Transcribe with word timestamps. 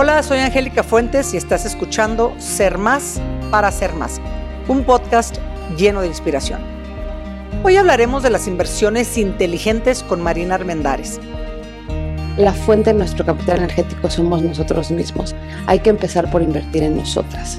Hola, 0.00 0.22
soy 0.22 0.38
Angélica 0.38 0.84
Fuentes 0.84 1.34
y 1.34 1.36
estás 1.36 1.64
escuchando 1.64 2.32
Ser 2.38 2.78
Más 2.78 3.20
para 3.50 3.72
Ser 3.72 3.94
Más, 3.94 4.20
un 4.68 4.84
podcast 4.84 5.38
lleno 5.76 6.02
de 6.02 6.06
inspiración. 6.06 6.62
Hoy 7.64 7.74
hablaremos 7.74 8.22
de 8.22 8.30
las 8.30 8.46
inversiones 8.46 9.18
inteligentes 9.18 10.04
con 10.04 10.22
Marina 10.22 10.54
Armendares. 10.54 11.18
La 12.36 12.52
fuente 12.52 12.92
de 12.92 12.94
nuestro 12.94 13.26
capital 13.26 13.56
energético 13.58 14.08
somos 14.08 14.40
nosotros 14.40 14.92
mismos. 14.92 15.34
Hay 15.66 15.80
que 15.80 15.90
empezar 15.90 16.30
por 16.30 16.42
invertir 16.42 16.84
en 16.84 16.96
nosotras. 16.96 17.58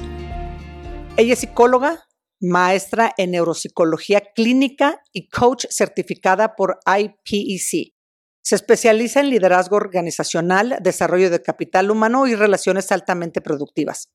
Ella 1.18 1.34
es 1.34 1.40
psicóloga, 1.40 2.08
maestra 2.40 3.12
en 3.18 3.32
neuropsicología 3.32 4.22
clínica 4.34 5.02
y 5.12 5.28
coach 5.28 5.66
certificada 5.68 6.56
por 6.56 6.78
IPEC. 6.86 7.99
Se 8.42 8.54
especializa 8.54 9.20
en 9.20 9.30
liderazgo 9.30 9.76
organizacional, 9.76 10.78
desarrollo 10.80 11.30
de 11.30 11.42
capital 11.42 11.90
humano 11.90 12.26
y 12.26 12.34
relaciones 12.34 12.90
altamente 12.92 13.40
productivas. 13.40 14.10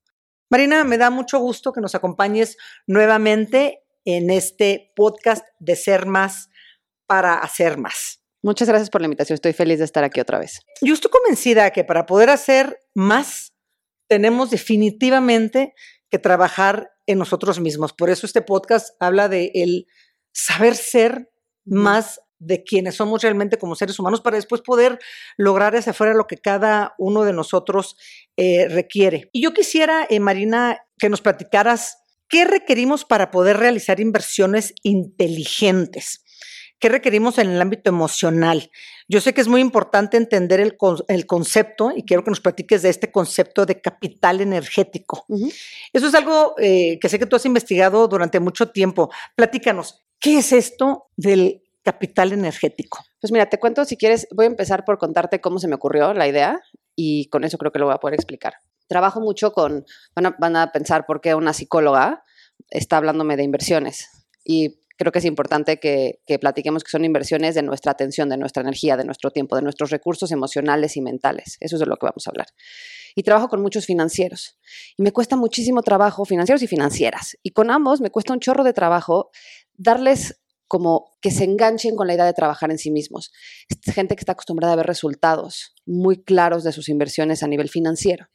Marina, 0.50 0.84
me 0.84 0.98
da 0.98 1.10
mucho 1.10 1.40
gusto 1.40 1.74
que 1.74 1.82
nos 1.82 1.96
acompañes 1.96 2.58
nuevamente 2.88 3.84
en 4.04 4.30
este 4.30 4.92
podcast 4.96 5.46
de 5.60 5.76
Ser 5.76 6.06
Más 6.06 6.50
para 7.08 7.36
Hacer 7.36 7.78
Más. 7.78 8.22
Muchas 8.44 8.68
gracias 8.68 8.92
por 8.92 9.02
la 9.02 9.06
invitación. 9.06 9.36
Estoy 9.36 9.54
feliz 9.54 9.80
de 9.80 9.86
estar 9.86 10.04
aquí 10.04 10.20
otra 10.20 10.38
vez. 10.38 10.60
Yo 10.82 10.94
estoy 10.94 11.10
convencida 11.10 11.72
que 11.72 11.84
para 11.84 12.06
poder 12.06 12.30
hacer 12.30 12.80
más, 12.94 13.54
tenemos 14.08 14.52
definitivamente 14.52 15.74
que 16.12 16.20
trabajar 16.20 16.92
en 17.08 17.18
nosotros 17.18 17.60
mismos. 17.60 17.94
Por 17.94 18.12
eso 18.12 18.28
este 18.28 18.44
podcast 18.44 18.96
habla 19.00 19.30
de 19.30 19.52
el 19.56 19.88
saber 20.32 20.76
ser 20.76 21.32
más 21.66 22.20
de 22.46 22.64
quienes 22.64 22.96
somos 22.96 23.22
realmente 23.22 23.58
como 23.58 23.76
seres 23.76 24.00
humanos 24.00 24.22
para 24.22 24.38
después 24.38 24.62
poder 24.62 25.00
lograr 25.38 25.76
hacia 25.76 25.92
afuera 25.92 26.14
lo 26.14 26.28
que 26.28 26.38
cada 26.38 26.96
uno 26.98 27.24
de 27.24 27.34
nosotros 27.34 27.98
eh, 28.38 28.68
requiere. 28.70 29.30
Y 29.32 29.42
yo 29.42 29.54
quisiera, 29.54 30.06
eh, 30.10 30.20
Marina, 30.20 30.86
que 30.98 31.10
nos 31.10 31.22
platicaras 31.22 31.98
qué 32.28 32.46
requerimos 32.46 33.06
para 33.06 33.32
poder 33.32 33.58
realizar 33.58 34.00
inversiones 34.00 34.74
inteligentes. 34.84 36.22
¿Qué 36.80 36.90
requerimos 36.90 37.38
en 37.38 37.50
el 37.50 37.62
ámbito 37.62 37.90
emocional? 37.90 38.70
Yo 39.08 39.22
sé 39.22 39.34
que 39.34 39.42
es 39.42 39.48
muy 39.48 39.62
importante 39.62 40.18
entender 40.18 40.60
el, 40.60 40.76
concepto 41.26 41.92
y 41.96 42.04
quiero 42.04 42.24
que 42.24 42.32
nos 42.32 42.42
platiques 42.42 42.82
de 42.82 42.90
este 42.90 43.12
concepto 43.12 43.66
de 43.66 43.80
capital 43.80 44.42
energético. 44.42 45.26
Eso 45.94 46.08
es 46.08 46.14
algo 46.16 46.56
eh, 46.60 47.00
que 47.00 47.08
sé 47.08 47.18
que 47.18 47.26
tú 47.26 47.36
has 47.36 47.46
investigado 47.46 48.08
durante 48.08 48.40
mucho 48.40 48.70
tiempo. 48.70 49.10
Platícanos, 49.36 50.06
¿qué 50.20 50.40
es 50.40 50.52
esto 50.52 51.08
del 51.16 51.65
capital 51.86 52.34
energético? 52.34 53.00
Pues 53.22 53.32
mira, 53.32 53.46
te 53.46 53.60
cuento 53.60 53.86
si 53.86 53.96
quieres, 53.96 54.28
voy 54.36 54.46
a 54.46 54.50
empezar 54.50 54.84
por 54.84 54.98
contarte 54.98 55.40
cómo 55.40 55.60
se 55.60 55.68
me 55.68 55.76
ocurrió 55.76 56.14
la 56.14 56.28
idea 56.28 56.60
y 56.96 57.30
con 57.30 57.44
eso 57.44 57.58
creo 57.58 57.72
que 57.72 57.80
lo 57.80 57.86
voy 57.86 57.94
a 57.94 58.00
poder 58.00 58.16
explicar. 58.16 58.56
Trabajo 58.88 59.22
mucho 59.22 59.52
con, 59.52 59.86
van 60.16 60.56
a, 60.56 60.72
pensar 60.72 61.06
por 61.06 61.22
qué 61.22 61.36
una 61.36 61.54
psicóloga 61.54 62.24
está 62.70 62.98
hablándome 62.98 63.38
de 63.38 63.44
inversiones 63.44 64.10
y 64.44 64.80
creo 64.98 65.12
que 65.12 65.20
es 65.20 65.26
importante 65.26 65.78
que, 65.78 66.22
que, 66.26 66.40
platiquemos 66.40 66.84
que 66.84 66.90
son 66.90 67.06
inversiones 67.06 67.54
de 67.54 67.62
nuestra 67.62 67.92
atención, 67.92 68.30
de 68.30 68.38
nuestra 68.38 68.62
energía, 68.62 68.98
de 68.98 69.06
nuestro 69.06 69.30
tiempo, 69.30 69.56
de 69.56 69.62
nuestros 69.62 69.92
recursos 69.92 70.32
emocionales 70.32 70.98
y 70.98 71.02
mentales. 71.02 71.58
Eso 71.60 71.76
es 71.76 71.80
de 71.80 71.86
lo 71.86 71.98
que 71.98 72.08
vamos 72.08 72.26
a 72.26 72.32
hablar. 72.32 72.48
Y 73.14 73.24
trabajo 73.24 73.48
con 73.48 73.62
muchos 73.62 73.86
financieros. 73.86 74.58
Y 74.98 75.04
me 75.04 75.12
cuesta 75.12 75.36
muchísimo 75.36 75.84
trabajo, 75.84 76.26
financieros 76.26 76.64
y 76.64 76.68
financieras. 76.68 77.38
Y 77.44 77.52
con 77.52 77.72
ambos 77.72 78.02
me 78.02 78.10
cuesta 78.10 78.34
un 78.34 78.40
chorro 78.40 78.64
de 78.64 78.74
trabajo 78.74 79.32
darles 79.74 80.42
como 80.68 81.12
que 81.22 81.32
se 81.32 81.44
enganchen 81.44 81.96
con 81.96 82.08
la 82.08 82.14
idea 82.14 82.26
de 82.26 82.34
trabajar 82.34 82.72
en 82.72 82.78
sí 82.78 82.92
mismos. 82.92 83.32
Gente 83.84 84.16
que 84.16 84.22
está 84.22 84.34
acostumbrada 84.34 84.74
a 84.74 84.78
ver 84.78 84.88
resultados 84.88 85.76
muy 85.86 86.24
claros 86.24 86.64
de 86.64 86.72
sus 86.72 86.90
inversiones 86.90 87.44
a 87.44 87.48
nivel 87.48 87.70
financiero. 87.70 88.28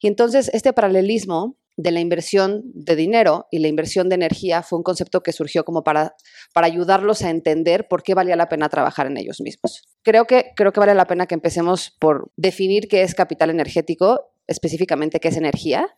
Y 0.00 0.08
entonces 0.08 0.50
este 0.52 0.72
paralelismo 0.72 1.58
de 1.76 1.90
la 1.90 2.00
inversión 2.00 2.62
de 2.72 2.94
dinero 2.94 3.46
y 3.50 3.58
la 3.58 3.68
inversión 3.68 4.08
de 4.08 4.14
energía 4.14 4.62
fue 4.62 4.78
un 4.78 4.84
concepto 4.84 5.22
que 5.22 5.32
surgió 5.32 5.64
como 5.64 5.82
para, 5.82 6.14
para 6.52 6.66
ayudarlos 6.66 7.22
a 7.22 7.30
entender 7.30 7.88
por 7.88 8.02
qué 8.02 8.14
valía 8.14 8.36
la 8.36 8.48
pena 8.48 8.68
trabajar 8.68 9.06
en 9.06 9.16
ellos 9.16 9.40
mismos. 9.40 9.82
Creo 10.02 10.26
que, 10.26 10.52
creo 10.56 10.72
que 10.72 10.80
vale 10.80 10.94
la 10.94 11.06
pena 11.06 11.26
que 11.26 11.34
empecemos 11.34 11.96
por 11.98 12.30
definir 12.36 12.86
qué 12.88 13.02
es 13.02 13.14
capital 13.14 13.50
energético 13.50 14.33
específicamente 14.46 15.20
qué 15.20 15.28
es 15.28 15.36
energía. 15.36 15.88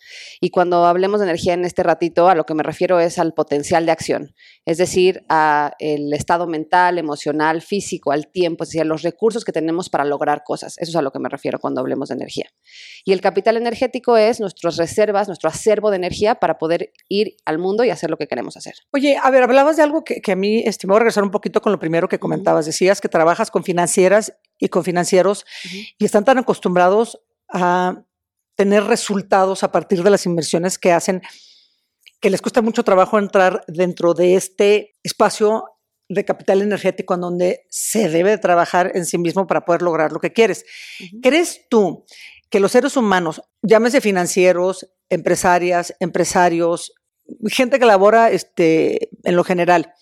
Y 0.40 0.50
cuando 0.50 0.86
hablemos 0.86 1.20
de 1.20 1.26
energía 1.26 1.54
en 1.54 1.64
este 1.64 1.82
ratito, 1.82 2.28
a 2.28 2.34
lo 2.34 2.44
que 2.44 2.54
me 2.54 2.62
refiero 2.62 3.00
es 3.00 3.18
al 3.18 3.34
potencial 3.34 3.86
de 3.86 3.92
acción, 3.92 4.34
es 4.64 4.78
decir, 4.78 5.24
al 5.28 5.72
estado 6.12 6.46
mental, 6.46 6.98
emocional, 6.98 7.62
físico, 7.62 8.12
al 8.12 8.30
tiempo, 8.30 8.64
es 8.64 8.70
decir, 8.70 8.82
a 8.82 8.84
los 8.84 9.02
recursos 9.02 9.44
que 9.44 9.52
tenemos 9.52 9.88
para 9.88 10.04
lograr 10.04 10.42
cosas. 10.44 10.76
Eso 10.78 10.90
es 10.90 10.96
a 10.96 11.02
lo 11.02 11.10
que 11.10 11.18
me 11.18 11.28
refiero 11.28 11.58
cuando 11.58 11.80
hablemos 11.80 12.08
de 12.08 12.14
energía. 12.14 12.46
Y 13.04 13.12
el 13.12 13.20
capital 13.20 13.56
energético 13.56 14.16
es 14.16 14.40
nuestras 14.40 14.76
reservas, 14.76 15.28
nuestro 15.28 15.48
acervo 15.48 15.90
de 15.90 15.96
energía 15.96 16.36
para 16.36 16.58
poder 16.58 16.92
ir 17.08 17.36
al 17.44 17.58
mundo 17.58 17.84
y 17.84 17.90
hacer 17.90 18.10
lo 18.10 18.16
que 18.16 18.26
queremos 18.26 18.56
hacer. 18.56 18.74
Oye, 18.92 19.18
a 19.22 19.30
ver, 19.30 19.42
hablabas 19.42 19.76
de 19.76 19.82
algo 19.82 20.04
que, 20.04 20.20
a 20.30 20.36
mí, 20.36 20.62
estimó 20.64 20.98
regresar 20.98 21.24
un 21.24 21.30
poquito 21.30 21.60
con 21.60 21.72
lo 21.72 21.78
primero 21.78 22.08
que 22.08 22.18
comentabas. 22.18 22.66
Decías 22.66 23.00
que 23.00 23.08
trabajas 23.08 23.50
con 23.50 23.64
financieras 23.64 24.34
y 24.58 24.68
con 24.68 24.84
financieros 24.84 25.44
y 25.98 26.04
están 26.04 26.24
tan 26.24 26.38
acostumbrados 26.38 27.20
a 27.48 28.02
tener 28.56 28.84
resultados 28.84 29.62
a 29.62 29.70
partir 29.70 30.02
de 30.02 30.10
las 30.10 30.26
inversiones 30.26 30.78
que 30.78 30.92
hacen, 30.92 31.22
que 32.20 32.30
les 32.30 32.42
cuesta 32.42 32.62
mucho 32.62 32.82
trabajo 32.82 33.18
entrar 33.18 33.62
dentro 33.68 34.14
de 34.14 34.34
este 34.34 34.96
espacio 35.02 35.64
de 36.08 36.24
capital 36.24 36.62
energético 36.62 37.14
en 37.14 37.20
donde 37.20 37.66
se 37.68 38.08
debe 38.08 38.38
trabajar 38.38 38.92
en 38.94 39.06
sí 39.06 39.18
mismo 39.18 39.46
para 39.46 39.64
poder 39.64 39.82
lograr 39.82 40.12
lo 40.12 40.20
que 40.20 40.32
quieres. 40.32 40.64
¿Crees 41.22 41.66
tú 41.68 42.04
que 42.48 42.60
los 42.60 42.72
seres 42.72 42.96
humanos, 42.96 43.42
llámese 43.62 44.00
financieros, 44.00 44.88
empresarias, 45.08 45.94
empresarios, 46.00 46.92
gente 47.48 47.78
que 47.78 47.86
labora 47.86 48.30
este, 48.30 49.10
en 49.24 49.36
lo 49.36 49.44
general, 49.44 49.92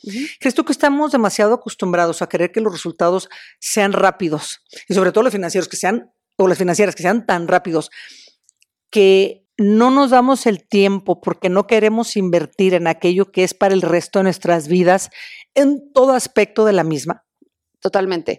¿crees 0.41 0.54
tú 0.54 0.65
que 0.65 0.72
estamos 0.72 1.12
demasiado 1.12 1.54
acostumbrados 1.54 2.22
a 2.22 2.28
querer 2.28 2.53
que 2.53 2.60
los 2.60 2.72
resultados 2.72 3.28
sean 3.60 3.92
rápidos? 3.92 4.62
Y 4.88 4.94
sobre 4.94 5.10
todo 5.10 5.25
los 5.25 5.32
financieros 5.32 5.69
que 5.69 5.76
sean, 5.76 6.12
o 6.36 6.48
las 6.48 6.59
financieras 6.59 6.94
que 6.94 7.03
sean 7.03 7.26
tan 7.26 7.48
rápidos 7.48 7.91
que 8.94 9.44
no 9.59 9.91
nos 9.91 10.10
damos 10.10 10.47
el 10.47 10.69
tiempo 10.69 11.21
porque 11.21 11.49
no 11.49 11.66
queremos 11.66 12.16
invertir 12.16 12.75
en 12.75 12.87
aquello 12.87 13.32
que 13.32 13.43
es 13.43 13.53
para 13.53 13.75
el 13.75 13.82
resto 13.82 14.21
de 14.21 14.22
nuestras 14.22 14.69
vidas 14.69 15.10
en 15.56 15.93
todo 15.93 16.12
aspecto 16.12 16.65
de 16.65 16.75
la 16.75 16.84
misma? 16.84 17.25
Totalmente. 17.81 18.38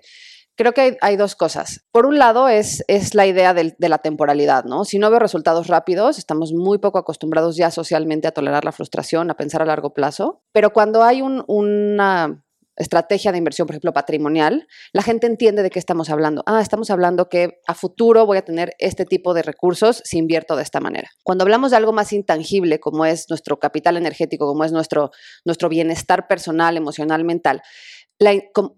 Creo 0.56 0.72
que 0.72 0.98
hay, 1.02 1.18
dos 1.18 1.36
cosas. 1.36 1.82
Por 1.92 2.06
un 2.06 2.18
lado 2.18 2.48
es, 2.48 2.86
es 2.88 3.16
la 3.16 3.28
idea 3.28 3.54
de, 3.54 3.76
la 3.78 3.98
temporalidad, 3.98 4.64
¿no? 4.64 4.86
Si 4.86 4.98
no 4.98 5.10
veo 5.10 5.20
resultados 5.20 5.68
rápidos, 5.68 6.18
estamos 6.18 6.54
muy 6.54 6.78
poco 6.78 7.00
acostumbrados 7.00 7.58
ya 7.58 7.70
socialmente 7.70 8.30
a 8.30 8.32
tolerar 8.32 8.64
la 8.64 8.72
frustración, 8.72 9.30
a 9.30 9.36
pensar 9.36 9.62
a 9.62 9.66
largo 9.66 9.94
plazo, 9.94 10.42
pero 10.54 10.72
cuando 10.72 11.04
hay 11.04 11.22
un, 11.22 11.44
una 11.48 12.45
estrategia 12.76 13.32
de 13.32 13.38
inversión, 13.38 13.68
por 13.68 13.74
ejemplo, 13.74 13.94
patrimonial, 13.94 14.68
la 14.94 15.02
gente 15.02 15.28
entiende 15.28 15.64
de 15.64 15.70
qué 15.70 15.80
estamos 15.80 16.10
hablando. 16.10 16.44
Ah, 16.46 16.62
estamos 16.62 16.90
hablando 16.90 17.30
que 17.30 17.60
a 17.68 17.74
futuro 17.74 18.26
voy 18.26 18.38
a 18.38 18.44
tener 18.44 18.74
este 18.80 19.06
tipo 19.06 19.34
de 19.34 19.44
recursos 19.44 20.02
si 20.04 20.18
invierto 20.18 20.56
de 20.56 20.64
esta 20.64 20.80
manera. 20.80 21.10
Cuando 21.24 21.44
hablamos 21.44 21.72
de 21.72 21.78
algo 21.78 21.94
más 21.94 22.14
intangible, 22.14 22.80
como 22.80 23.06
es 23.06 23.30
nuestro 23.30 23.60
capital 23.60 23.98
energético, 23.98 24.48
como 24.48 24.64
es 24.64 24.72
nuestro, 24.72 25.12
nuestro 25.46 25.70
bienestar 25.70 26.28
personal, 26.28 26.78
emocional, 26.78 27.24
mental, 27.24 27.62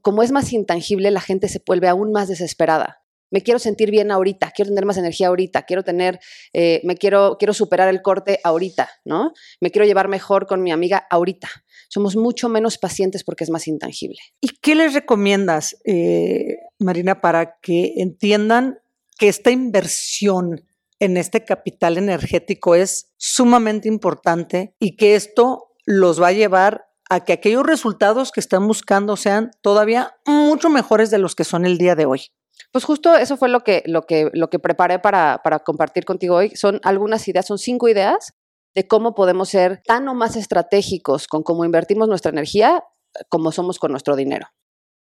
como 0.02 0.24
es 0.24 0.32
más 0.32 0.52
intangible, 0.54 1.12
la 1.12 1.22
gente 1.22 1.48
se 1.48 1.62
vuelve 1.66 1.88
aún 1.88 2.12
más 2.12 2.28
desesperada 2.28 3.02
me 3.32 3.42
quiero 3.42 3.60
sentir 3.60 3.92
bien 3.92 4.12
ahorita, 4.12 4.52
quiero 4.52 4.70
tener 4.70 4.86
más 4.86 4.98
energía 4.98 5.28
ahorita, 5.28 5.64
quiero 5.64 5.84
tener, 5.84 6.20
eh, 6.54 6.82
me 6.84 6.96
quiero, 6.96 7.38
quiero 7.38 7.54
superar 7.54 7.90
el 7.90 8.02
corte 8.02 8.40
ahorita, 8.44 8.90
¿no? 9.06 9.34
Me 9.60 9.72
quiero 9.72 9.86
llevar 9.86 10.08
mejor 10.08 10.48
con 10.48 10.62
mi 10.62 10.72
amiga 10.72 11.06
ahorita. 11.10 11.50
Somos 11.90 12.16
mucho 12.16 12.50
menos 12.50 12.78
pacientes 12.78 13.24
porque 13.24 13.44
es 13.44 13.50
más 13.50 13.68
intangible. 13.68 14.20
¿Y 14.42 14.50
qué 14.62 14.76
les 14.76 14.94
recomiendas, 14.94 15.78
eh, 15.86 16.58
Marina, 16.80 17.22
para 17.22 17.60
que 17.62 17.94
entiendan 17.98 18.80
que 19.18 19.28
esta 19.28 19.52
inversión 19.52 20.66
en 21.00 21.18
este 21.18 21.46
capital 21.46 21.98
energético 21.98 22.76
es 22.76 23.14
sumamente 23.18 23.88
importante 23.88 24.76
y 24.80 24.96
que 24.96 25.16
esto 25.16 25.76
los 25.86 26.22
va 26.22 26.28
a 26.28 26.34
llevar 26.34 26.88
a 27.10 27.24
que 27.24 27.34
aquellos 27.34 27.66
resultados 27.66 28.32
que 28.32 28.40
están 28.40 28.68
buscando 28.68 29.16
sean 29.16 29.52
todavía 29.62 30.18
mucho 30.26 30.70
mejores 30.70 31.10
de 31.10 31.20
los 31.20 31.36
que 31.36 31.44
son 31.44 31.66
el 31.66 31.78
día 31.78 31.96
de 31.96 32.06
hoy? 32.06 32.22
Pues 32.72 32.86
justo 32.86 33.16
eso 33.16 33.38
fue 33.38 33.50
lo 33.50 33.62
que, 33.62 33.84
lo 33.86 34.04
que, 34.04 34.30
lo 34.34 34.50
que 34.50 34.60
preparé 34.60 35.00
para, 35.00 35.42
para 35.44 35.60
compartir 35.60 36.06
contigo 36.06 36.36
hoy. 36.36 36.56
Son 36.56 36.80
algunas 36.84 37.28
ideas, 37.28 37.46
son 37.46 37.58
cinco 37.58 37.88
ideas 37.88 38.34
de 38.76 38.88
cómo 38.88 39.16
podemos 39.16 39.50
ser 39.50 39.82
tan 39.86 40.08
o 40.08 40.14
más 40.14 40.36
estratégicos 40.36 41.28
con 41.28 41.44
cómo 41.44 41.66
invertimos 41.66 42.08
nuestra 42.08 42.32
energía 42.32 42.84
como 43.30 43.52
somos 43.52 43.80
con 43.80 43.92
nuestro 43.92 44.16
dinero. 44.16 44.48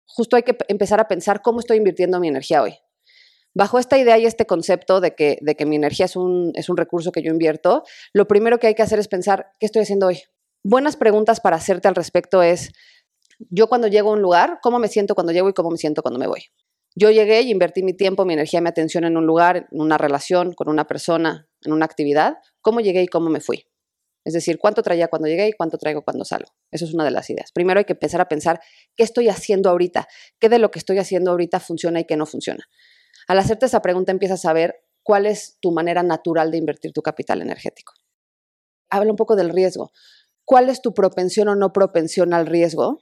Justo 0.06 0.36
hay 0.36 0.44
que 0.44 0.58
empezar 0.68 1.00
a 1.00 1.08
pensar 1.08 1.42
cómo 1.42 1.60
estoy 1.60 1.78
invirtiendo 1.78 2.20
mi 2.20 2.28
energía 2.28 2.62
hoy. 2.62 2.78
Bajo 3.54 3.80
esta 3.80 3.98
idea 3.98 4.18
y 4.18 4.26
este 4.26 4.46
concepto 4.46 5.02
de 5.02 5.14
que, 5.16 5.38
de 5.42 5.56
que 5.56 5.66
mi 5.66 5.76
energía 5.76 6.06
es 6.06 6.16
un, 6.16 6.52
es 6.56 6.70
un 6.70 6.78
recurso 6.78 7.12
que 7.12 7.22
yo 7.22 7.32
invierto, 7.32 7.84
lo 8.14 8.28
primero 8.28 8.60
que 8.60 8.68
hay 8.68 8.76
que 8.76 8.84
hacer 8.84 9.00
es 9.00 9.08
pensar, 9.08 9.52
¿qué 9.60 9.66
estoy 9.66 9.82
haciendo 9.82 10.08
hoy? 10.08 10.22
Buenas 10.64 10.96
preguntas 10.96 11.40
para 11.40 11.58
hacerte 11.58 11.88
al 11.88 11.96
respecto 11.96 12.42
es, 12.42 12.72
yo 13.50 13.68
cuando 13.68 13.88
llego 13.88 14.10
a 14.10 14.14
un 14.14 14.22
lugar, 14.22 14.60
¿cómo 14.62 14.80
me 14.80 14.88
siento 14.88 15.16
cuando 15.16 15.34
llego 15.34 15.50
y 15.50 15.54
cómo 15.54 15.70
me 15.70 15.78
siento 15.78 16.02
cuando 16.02 16.20
me 16.20 16.28
voy? 16.28 16.42
Yo 16.96 17.10
llegué 17.10 17.42
y 17.42 17.52
invertí 17.52 17.84
mi 17.84 17.94
tiempo, 17.94 18.26
mi 18.26 18.34
energía, 18.34 18.60
mi 18.62 18.68
atención 18.68 19.06
en 19.06 19.16
un 19.16 19.26
lugar, 19.26 19.68
en 19.72 19.82
una 19.82 19.98
relación, 19.98 20.54
con 20.54 20.68
una 20.68 20.88
persona, 20.88 21.48
en 21.62 21.72
una 21.72 21.86
actividad. 21.86 22.38
¿Cómo 22.62 22.82
llegué 22.82 23.04
y 23.04 23.08
cómo 23.08 23.30
me 23.30 23.40
fui? 23.40 23.66
Es 24.24 24.34
decir, 24.34 24.60
cuánto 24.60 24.84
traía 24.84 25.08
cuando 25.08 25.28
llegué 25.28 25.48
y 25.48 25.54
cuánto 25.54 25.78
traigo 25.78 26.04
cuando 26.04 26.26
salgo. 26.26 26.52
Eso 26.70 26.86
es 26.86 26.94
una 26.94 27.04
de 27.04 27.12
las 27.12 27.30
ideas. 27.30 27.52
Primero 27.52 27.80
hay 27.80 27.86
que 27.86 27.94
empezar 27.94 28.22
a 28.22 28.28
pensar 28.28 28.60
qué 28.96 29.04
estoy 29.04 29.30
haciendo 29.30 29.70
ahorita, 29.70 30.08
qué 30.40 30.50
de 30.50 30.60
lo 30.60 30.70
que 30.70 30.80
estoy 30.80 31.00
haciendo 31.00 31.32
ahorita 31.32 31.60
funciona 31.60 32.02
y 32.02 32.06
qué 32.06 32.18
no 32.18 32.26
funciona. 32.26 32.64
Al 33.28 33.40
hacerte 33.40 33.66
esa 33.66 33.82
pregunta 33.82 34.12
empiezas 34.12 34.46
a 34.46 34.54
ver 34.54 34.84
cuál 35.02 35.26
es 35.26 35.58
tu 35.60 35.72
manera 35.72 36.04
natural 36.04 36.52
de 36.52 36.58
invertir 36.58 36.92
tu 36.92 37.02
capital 37.02 37.42
energético. 37.42 37.94
Habla 38.90 39.12
un 39.12 39.18
poco 39.18 39.36
del 39.36 39.50
riesgo. 39.50 39.92
¿Cuál 40.46 40.70
es 40.70 40.82
tu 40.82 40.94
propensión 40.94 41.48
o 41.48 41.56
no 41.56 41.72
propensión 41.72 42.34
al 42.34 42.46
riesgo 42.46 43.00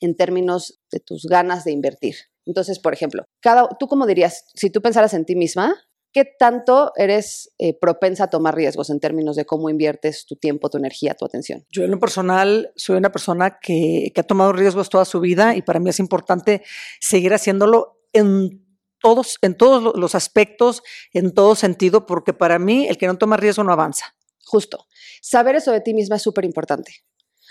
en 0.00 0.16
términos 0.16 0.80
de 0.90 1.00
tus 1.00 1.24
ganas 1.24 1.64
de 1.64 1.72
invertir? 1.72 2.16
Entonces, 2.46 2.78
por 2.78 2.92
ejemplo, 2.92 3.24
cada, 3.40 3.68
tú 3.78 3.86
cómo 3.88 4.06
dirías, 4.06 4.44
si 4.54 4.70
tú 4.70 4.82
pensaras 4.82 5.14
en 5.14 5.24
ti 5.24 5.36
misma, 5.36 5.74
¿qué 6.12 6.24
tanto 6.24 6.92
eres 6.96 7.52
eh, 7.58 7.76
propensa 7.78 8.24
a 8.24 8.30
tomar 8.30 8.54
riesgos 8.54 8.90
en 8.90 9.00
términos 9.00 9.36
de 9.36 9.44
cómo 9.44 9.68
inviertes 9.68 10.26
tu 10.26 10.36
tiempo, 10.36 10.70
tu 10.70 10.78
energía, 10.78 11.14
tu 11.14 11.24
atención? 11.24 11.64
Yo 11.70 11.84
en 11.84 11.90
lo 11.90 11.98
personal 11.98 12.72
soy 12.76 12.96
una 12.96 13.10
persona 13.10 13.58
que, 13.60 14.12
que 14.14 14.20
ha 14.20 14.24
tomado 14.24 14.52
riesgos 14.52 14.88
toda 14.88 15.04
su 15.04 15.20
vida 15.20 15.56
y 15.56 15.62
para 15.62 15.80
mí 15.80 15.90
es 15.90 15.98
importante 15.98 16.62
seguir 17.00 17.34
haciéndolo 17.34 18.00
en 18.12 18.64
todos, 19.04 19.36
en 19.42 19.54
todos 19.54 19.94
los 19.96 20.14
aspectos, 20.14 20.82
en 21.12 21.34
todo 21.34 21.56
sentido, 21.56 22.06
porque 22.06 22.32
para 22.32 22.58
mí 22.58 22.86
el 22.88 22.96
que 22.96 23.06
no 23.06 23.18
toma 23.18 23.36
riesgo 23.36 23.62
no 23.62 23.72
avanza. 23.72 24.14
Justo. 24.46 24.86
Saber 25.20 25.56
eso 25.56 25.72
de 25.72 25.80
ti 25.80 25.92
misma 25.92 26.16
es 26.16 26.22
súper 26.22 26.44
importante. 26.44 27.04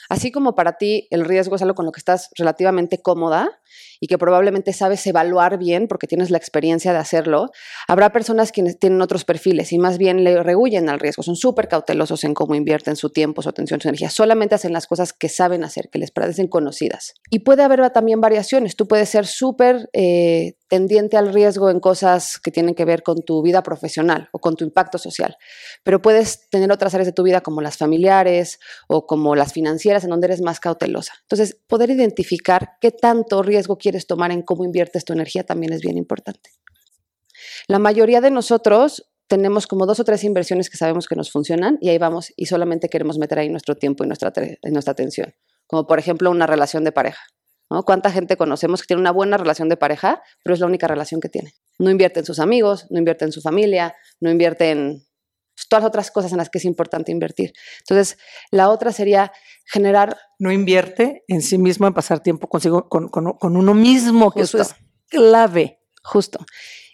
Así 0.10 0.32
como 0.32 0.56
para 0.56 0.78
ti 0.78 1.08
el 1.12 1.26
riesgo 1.26 1.56
es 1.56 1.62
algo 1.62 1.76
con 1.76 1.86
lo 1.86 1.92
que 1.92 2.00
estás 2.00 2.30
relativamente 2.38 3.02
cómoda 3.02 3.62
y 4.00 4.08
que 4.08 4.18
probablemente 4.18 4.74
sabes 4.74 5.06
evaluar 5.08 5.58
bien 5.58 5.88
porque 5.88 6.08
tienes 6.08 6.32
la 6.32 6.38
experiencia 6.38 6.94
de 6.94 7.00
hacerlo, 7.00 7.52
habrá 7.88 8.12
personas 8.12 8.52
quienes 8.52 8.80
tienen 8.80 9.02
otros 9.02 9.26
perfiles 9.26 9.72
y 9.72 9.78
más 9.78 9.98
bien 9.98 10.24
le 10.24 10.42
rehuyen 10.42 10.90
al 10.90 11.00
riesgo, 11.00 11.24
son 11.24 11.36
súper 11.36 11.68
cautelosos 11.68 12.24
en 12.24 12.34
cómo 12.34 12.56
invierten 12.56 12.96
su 12.96 13.10
tiempo, 13.10 13.42
su 13.42 13.50
atención, 13.50 13.82
su 13.82 13.88
energía, 13.88 14.10
solamente 14.10 14.56
hacen 14.56 14.74
las 14.74 14.88
cosas 14.88 15.14
que 15.14 15.30
saben 15.30 15.64
hacer, 15.64 15.90
que 15.90 16.00
les 16.00 16.12
parecen 16.12 16.48
conocidas. 16.48 17.14
Y 17.30 17.40
puede 17.40 17.64
haber 17.64 17.84
también 17.92 18.22
variaciones, 18.22 18.76
tú 18.76 18.88
puedes 18.88 19.10
ser 19.10 19.26
súper 19.26 19.90
eh, 19.94 20.56
tendiente 20.68 21.18
al 21.18 21.32
riesgo 21.32 21.70
en 21.70 21.80
cosas 21.80 22.40
que 22.40 22.50
tienen 22.50 22.74
que 22.74 22.84
ver 22.84 23.04
con 23.04 23.22
tu 23.22 23.44
vida 23.44 23.62
profesional 23.62 24.30
o 24.32 24.40
con 24.40 24.56
tu 24.56 24.64
impacto 24.64 24.98
social, 24.98 25.38
pero 25.84 26.02
puedes 26.02 26.50
tener 26.50 26.72
otras 26.72 26.94
áreas 26.96 27.06
de 27.06 27.14
tu 27.14 27.24
vida 27.24 27.42
como 27.42 27.62
las 27.62 27.78
familiares 27.78 28.60
o 28.88 29.06
como 29.06 29.36
las 29.36 29.54
financieras 29.54 30.04
en 30.04 30.10
donde 30.10 30.26
eres 30.26 30.42
más 30.42 30.60
cautelosa. 30.60 31.14
Entonces, 31.22 31.58
poder 31.68 31.92
identificar 31.92 32.72
qué 32.82 32.92
tanto 32.92 33.44
riesgo 33.44 33.63
quieres 33.78 34.08
tomar 34.08 34.32
en 34.32 34.42
cómo 34.42 34.64
inviertes 34.64 35.06
tu 35.06 35.14
energía 35.14 35.44
también 35.44 35.74
es 35.74 35.82
bien 35.82 35.98
importante. 35.98 36.52
La 37.68 37.80
mayoría 37.80 38.22
de 38.22 38.32
nosotros 38.32 39.10
tenemos 39.28 39.68
como 39.68 39.86
dos 39.86 40.00
o 40.00 40.04
tres 40.04 40.24
inversiones 40.24 40.70
que 40.70 40.78
sabemos 40.78 41.08
que 41.08 41.16
nos 41.16 41.32
funcionan 41.32 41.78
y 41.82 41.90
ahí 41.90 41.98
vamos 41.98 42.34
y 42.36 42.46
solamente 42.46 42.90
queremos 42.90 43.18
meter 43.18 43.40
ahí 43.40 43.50
nuestro 43.50 43.76
tiempo 43.76 44.04
y 44.04 44.08
nuestra, 44.08 44.32
nuestra 44.64 44.92
atención. 44.92 45.34
Como 45.68 45.88
por 45.88 46.00
ejemplo 46.00 46.30
una 46.30 46.46
relación 46.46 46.84
de 46.84 46.92
pareja. 46.92 47.24
¿no? 47.70 47.84
¿Cuánta 47.84 48.12
gente 48.12 48.38
conocemos 48.38 48.82
que 48.82 48.88
tiene 48.88 49.02
una 49.02 49.12
buena 49.12 49.38
relación 49.38 49.70
de 49.70 49.78
pareja, 49.78 50.22
pero 50.44 50.54
es 50.54 50.60
la 50.60 50.68
única 50.68 50.88
relación 50.88 51.22
que 51.22 51.30
tiene? 51.30 51.54
No 51.80 51.90
invierte 51.90 52.20
en 52.20 52.26
sus 52.26 52.40
amigos, 52.40 52.86
no 52.90 53.00
invierte 53.00 53.26
en 53.26 53.32
su 53.32 53.42
familia, 53.42 53.96
no 54.20 54.30
invierte 54.30 54.72
en 54.72 55.06
todas 55.70 55.84
las 55.84 55.90
otras 55.90 56.12
cosas 56.12 56.32
en 56.32 56.38
las 56.38 56.50
que 56.50 56.58
es 56.58 56.66
importante 56.66 57.12
invertir. 57.12 57.54
Entonces, 57.80 58.18
la 58.52 58.70
otra 58.70 58.92
sería 58.92 59.32
generar... 59.66 60.18
No 60.40 60.52
invierte 60.52 61.24
en 61.28 61.42
sí 61.42 61.58
mismo, 61.58 61.88
en 61.88 61.94
pasar 61.94 62.22
tiempo 62.22 62.48
consigo, 62.48 62.90
con, 62.90 63.10
uno 63.42 63.74
mismo, 63.74 64.32
que 64.32 64.42
eso 64.42 64.60
es 64.60 64.76
clave. 65.10 65.80
Justo. 66.04 66.46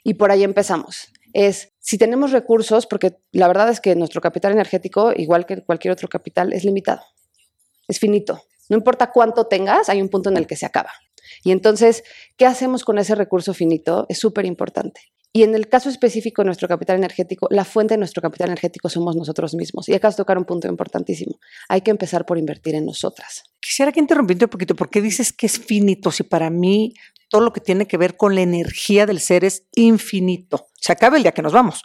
Y 0.03 0.15
por 0.15 0.31
ahí 0.31 0.43
empezamos. 0.43 1.11
Es, 1.33 1.73
si 1.79 1.97
tenemos 1.97 2.31
recursos, 2.31 2.85
porque 2.85 3.17
la 3.31 3.47
verdad 3.47 3.69
es 3.69 3.81
que 3.81 3.95
nuestro 3.95 4.21
capital 4.21 4.51
energético, 4.51 5.13
igual 5.15 5.45
que 5.45 5.63
cualquier 5.63 5.91
otro 5.91 6.07
capital, 6.07 6.53
es 6.53 6.63
limitado. 6.63 7.01
Es 7.87 7.99
finito. 7.99 8.43
No 8.69 8.77
importa 8.77 9.11
cuánto 9.11 9.47
tengas, 9.47 9.89
hay 9.89 10.01
un 10.01 10.09
punto 10.09 10.29
en 10.29 10.37
el 10.37 10.47
que 10.47 10.55
se 10.55 10.65
acaba. 10.65 10.91
Y 11.43 11.51
entonces, 11.51 12.03
¿qué 12.37 12.45
hacemos 12.45 12.83
con 12.83 12.99
ese 12.99 13.15
recurso 13.15 13.53
finito? 13.53 14.05
Es 14.09 14.19
súper 14.19 14.45
importante. 14.45 15.01
Y 15.31 15.43
en 15.43 15.53
el 15.53 15.69
caso 15.69 15.89
específico 15.89 16.41
de 16.41 16.47
nuestro 16.47 16.67
capital 16.67 16.97
energético, 16.97 17.47
la 17.51 17.63
fuente 17.63 17.93
de 17.93 17.99
nuestro 17.99 18.21
capital 18.21 18.47
energético 18.47 18.89
somos 18.89 19.15
nosotros 19.15 19.53
mismos. 19.53 19.87
Y 19.87 19.93
acá 19.93 20.11
tocar 20.11 20.37
un 20.37 20.45
punto 20.45 20.67
importantísimo. 20.67 21.39
Hay 21.67 21.81
que 21.81 21.91
empezar 21.91 22.25
por 22.25 22.37
invertir 22.37 22.75
en 22.75 22.85
nosotras. 22.85 23.43
Quisiera 23.59 23.91
que 23.91 23.99
interrumpirte 23.99 24.45
un 24.45 24.49
poquito, 24.49 24.75
porque 24.75 25.01
dices 25.01 25.31
que 25.31 25.45
es 25.45 25.59
finito, 25.59 26.11
si 26.11 26.23
para 26.23 26.49
mí 26.49 26.93
todo 27.29 27.41
lo 27.41 27.53
que 27.53 27.61
tiene 27.61 27.85
que 27.85 27.97
ver 27.97 28.17
con 28.17 28.33
la 28.33 28.41
energía 28.41 29.05
del 29.05 29.19
ser 29.19 29.45
es 29.45 29.67
infinito. 29.75 30.67
Se 30.73 30.91
acaba 30.91 31.17
el 31.17 31.23
día 31.23 31.31
que 31.31 31.43
nos 31.43 31.53
vamos, 31.53 31.83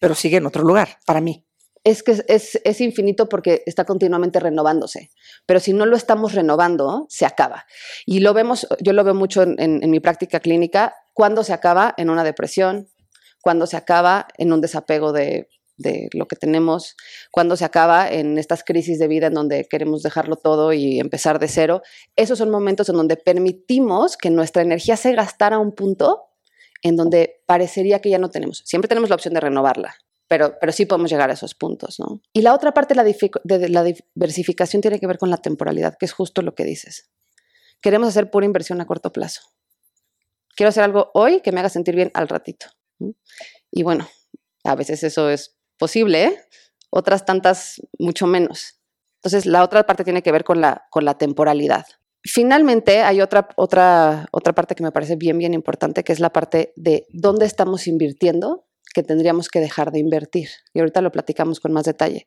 pero 0.00 0.14
sigue 0.14 0.38
en 0.38 0.46
otro 0.46 0.62
lugar, 0.62 0.98
para 1.04 1.20
mí. 1.20 1.44
Es 1.84 2.02
que 2.02 2.22
es, 2.26 2.80
infinito 2.80 3.28
porque 3.28 3.62
está 3.66 3.84
continuamente 3.84 4.40
renovándose, 4.40 5.10
pero 5.46 5.60
si 5.60 5.72
no 5.72 5.86
lo 5.86 5.96
estamos 5.96 6.34
renovando, 6.34 7.06
se 7.08 7.24
acaba. 7.24 7.66
Y 8.04 8.20
lo 8.20 8.34
vemos, 8.34 8.66
yo 8.80 8.92
lo 8.92 9.04
veo 9.04 9.14
mucho 9.14 9.42
en 9.42 9.90
mi 9.90 10.00
práctica 10.00 10.40
clínica, 10.40 10.94
cuando 11.18 11.42
se 11.42 11.52
acaba 11.52 11.94
en 11.96 12.10
una 12.10 12.22
depresión, 12.22 12.88
cuando 13.40 13.66
se 13.66 13.76
acaba 13.76 14.28
en 14.36 14.52
un 14.52 14.60
desapego 14.60 15.12
de, 15.12 15.48
lo 16.12 16.26
que 16.26 16.36
tenemos, 16.36 16.96
cuando 17.30 17.56
se 17.56 17.64
acaba 17.64 18.08
en 18.08 18.36
estas 18.36 18.62
crisis 18.64 18.98
de 18.98 19.08
vida 19.08 19.28
en 19.28 19.34
donde 19.34 19.66
queremos 19.68 20.02
dejarlo 20.02 20.36
todo 20.36 20.72
y 20.72 21.00
empezar 21.00 21.38
de 21.38 21.48
cero. 21.48 21.82
Esos 22.14 22.38
son 22.38 22.50
momentos 22.50 22.88
en 22.88 22.96
donde 22.96 23.16
permitimos 23.16 24.16
que 24.16 24.30
nuestra 24.30 24.62
energía 24.62 24.96
se 24.96 25.12
gastara 25.12 25.56
a 25.56 25.60
un 25.60 25.72
punto 25.72 26.24
en 26.82 26.96
donde 26.96 27.40
parecería 27.46 28.00
que 28.00 28.10
ya 28.10 28.18
no 28.18 28.30
tenemos. 28.30 28.62
Siempre 28.64 28.88
tenemos 28.88 29.08
la 29.08 29.16
opción 29.16 29.34
de 29.34 29.40
renovarla, 29.40 29.94
pero, 30.28 30.56
pero 30.60 30.72
sí 30.72 30.86
podemos 30.86 31.10
llegar 31.10 31.30
a 31.30 31.32
esos 31.32 31.54
puntos. 31.54 31.98
¿no? 31.98 32.20
Y 32.32 32.42
la 32.42 32.54
otra 32.54 32.72
parte 32.72 32.94
de 32.94 33.68
la 33.68 33.82
diversificación 33.82 34.82
tiene 34.82 35.00
que 35.00 35.06
ver 35.06 35.18
con 35.18 35.30
la 35.30 35.38
temporalidad, 35.38 35.96
que 35.98 36.06
es 36.06 36.12
justo 36.12 36.42
lo 36.42 36.54
que 36.54 36.64
dices. 36.64 37.10
Queremos 37.80 38.08
hacer 38.08 38.30
pura 38.30 38.46
inversión 38.46 38.80
a 38.80 38.86
corto 38.86 39.12
plazo 39.12 39.42
quiero 40.58 40.70
hacer 40.70 40.82
algo 40.82 41.12
hoy 41.14 41.40
que 41.40 41.52
me 41.52 41.60
haga 41.60 41.68
sentir 41.68 41.94
bien 41.94 42.10
al 42.14 42.26
ratito. 42.26 42.66
Y 43.70 43.84
bueno, 43.84 44.08
a 44.64 44.74
veces 44.74 45.04
eso 45.04 45.30
es 45.30 45.56
posible, 45.78 46.24
¿eh? 46.24 46.40
otras 46.90 47.24
tantas 47.24 47.80
mucho 47.96 48.26
menos. 48.26 48.80
Entonces, 49.18 49.46
la 49.46 49.62
otra 49.62 49.86
parte 49.86 50.02
tiene 50.02 50.20
que 50.20 50.32
ver 50.32 50.42
con 50.42 50.60
la, 50.60 50.88
con 50.90 51.04
la 51.04 51.16
temporalidad. 51.16 51.86
Finalmente, 52.24 53.02
hay 53.02 53.20
otra, 53.20 53.48
otra, 53.56 54.26
otra 54.32 54.52
parte 54.52 54.74
que 54.74 54.82
me 54.82 54.90
parece 54.90 55.14
bien, 55.14 55.38
bien 55.38 55.54
importante, 55.54 56.02
que 56.02 56.12
es 56.12 56.18
la 56.18 56.32
parte 56.32 56.72
de 56.74 57.06
dónde 57.10 57.46
estamos 57.46 57.86
invirtiendo 57.86 58.66
que 58.98 59.04
tendríamos 59.04 59.48
que 59.48 59.60
dejar 59.60 59.92
de 59.92 60.00
invertir. 60.00 60.48
Y 60.74 60.80
ahorita 60.80 61.02
lo 61.02 61.12
platicamos 61.12 61.60
con 61.60 61.72
más 61.72 61.84
detalle. 61.84 62.26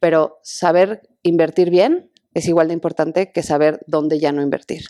Pero 0.00 0.38
saber 0.42 1.02
invertir 1.22 1.68
bien 1.68 2.10
es 2.32 2.48
igual 2.48 2.68
de 2.68 2.72
importante 2.72 3.30
que 3.30 3.42
saber 3.42 3.80
dónde 3.86 4.18
ya 4.18 4.32
no 4.32 4.40
invertir. 4.40 4.86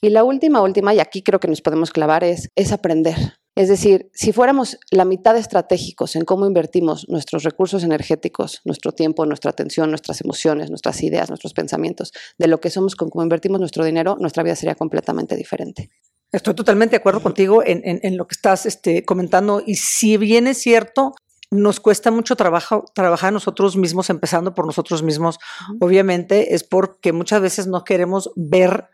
Y 0.00 0.10
la 0.10 0.22
última, 0.22 0.62
última, 0.62 0.94
y 0.94 1.00
aquí 1.00 1.22
creo 1.22 1.40
que 1.40 1.48
nos 1.48 1.62
podemos 1.62 1.90
clavar, 1.90 2.22
es, 2.22 2.48
es 2.54 2.70
aprender. 2.70 3.16
Es 3.56 3.68
decir, 3.68 4.08
si 4.14 4.32
fuéramos 4.32 4.78
la 4.92 5.04
mitad 5.04 5.36
estratégicos 5.36 6.14
en 6.14 6.24
cómo 6.24 6.46
invertimos 6.46 7.08
nuestros 7.08 7.42
recursos 7.42 7.82
energéticos, 7.82 8.60
nuestro 8.64 8.92
tiempo, 8.92 9.26
nuestra 9.26 9.50
atención, 9.50 9.90
nuestras 9.90 10.20
emociones, 10.20 10.70
nuestras 10.70 11.02
ideas, 11.02 11.28
nuestros 11.28 11.54
pensamientos, 11.54 12.12
de 12.38 12.46
lo 12.46 12.60
que 12.60 12.70
somos 12.70 12.94
con 12.94 13.10
cómo 13.10 13.24
invertimos 13.24 13.58
nuestro 13.58 13.84
dinero, 13.84 14.16
nuestra 14.20 14.44
vida 14.44 14.54
sería 14.54 14.76
completamente 14.76 15.34
diferente. 15.34 15.90
Estoy 16.32 16.54
totalmente 16.54 16.92
de 16.92 16.98
acuerdo 16.98 17.22
contigo 17.22 17.62
en, 17.64 18.16
lo 18.16 18.26
que 18.26 18.34
estás 18.34 18.66
este, 18.66 19.04
comentando. 19.04 19.62
Y 19.66 19.74
si 19.76 20.16
bien 20.16 20.46
es 20.46 20.58
cierto, 20.58 21.14
nos 21.50 21.80
cuesta 21.80 22.10
mucho 22.12 22.36
trabajo 22.36 22.84
trabajar 22.94 23.32
nosotros 23.32 23.76
mismos, 23.76 24.10
empezando 24.10 24.54
por 24.54 24.66
nosotros 24.66 25.02
mismos, 25.02 25.38
obviamente 25.80 26.54
es 26.54 26.62
porque 26.62 27.12
muchas 27.12 27.40
veces 27.40 27.66
no 27.66 27.82
queremos 27.82 28.30
ver 28.36 28.88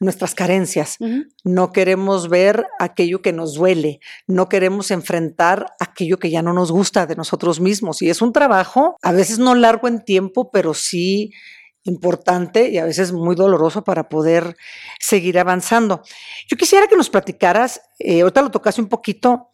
nuestras 0.00 0.34
carencias, 0.34 0.96
no 1.44 1.70
queremos 1.70 2.28
ver 2.28 2.66
aquello 2.80 3.22
que 3.22 3.32
nos 3.32 3.54
duele, 3.54 4.00
no 4.26 4.48
queremos 4.48 4.90
enfrentar 4.90 5.66
aquello 5.78 6.18
que 6.18 6.30
ya 6.30 6.42
no 6.42 6.52
nos 6.52 6.72
gusta 6.72 7.06
de 7.06 7.14
nosotros 7.14 7.60
mismos. 7.60 8.02
Y 8.02 8.10
es 8.10 8.20
un 8.20 8.32
trabajo, 8.32 8.96
a 9.02 9.12
veces 9.12 9.38
no 9.38 9.54
largo 9.54 9.86
en 9.86 10.04
tiempo, 10.04 10.50
pero 10.50 10.74
sí 10.74 11.30
importante 11.84 12.68
y 12.70 12.78
a 12.78 12.84
veces 12.84 13.12
muy 13.12 13.36
doloroso 13.36 13.84
para 13.84 14.08
poder 14.08 14.56
seguir 14.98 15.38
avanzando. 15.38 16.02
Yo 16.48 16.56
quisiera 16.56 16.88
que 16.88 16.96
nos 16.96 17.10
platicaras, 17.10 17.80
eh, 17.98 18.22
ahorita 18.22 18.42
lo 18.42 18.50
tocaste 18.50 18.80
un 18.80 18.88
poquito, 18.88 19.50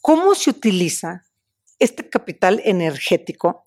cómo 0.00 0.34
se 0.34 0.50
utiliza 0.50 1.24
este 1.78 2.08
capital 2.08 2.60
energético 2.64 3.66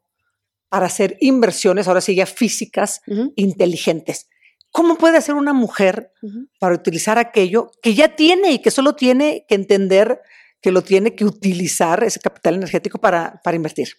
para 0.69 0.87
hacer 0.87 1.17
inversiones, 1.21 1.87
ahora 1.87 2.01
sí 2.01 2.15
ya 2.15 2.25
físicas, 2.25 3.01
inteligentes. 3.35 4.27
¿Cómo 4.71 4.97
puede 4.97 5.17
hacer 5.17 5.35
una 5.35 5.53
mujer 5.53 6.11
para 6.59 6.75
utilizar 6.75 7.17
aquello 7.17 7.71
que 7.81 7.93
ya 7.93 8.15
tiene 8.15 8.51
y 8.51 8.59
que 8.59 8.71
solo 8.71 8.95
tiene 8.95 9.45
que 9.47 9.55
entender 9.55 10.19
que 10.65 10.71
lo 10.71 10.81
tiene 10.81 11.13
que 11.13 11.25
utilizar 11.25 12.03
ese 12.03 12.19
capital 12.19 12.55
energético 12.55 12.97
para, 12.97 13.39
para 13.43 13.55
invertir? 13.55 13.89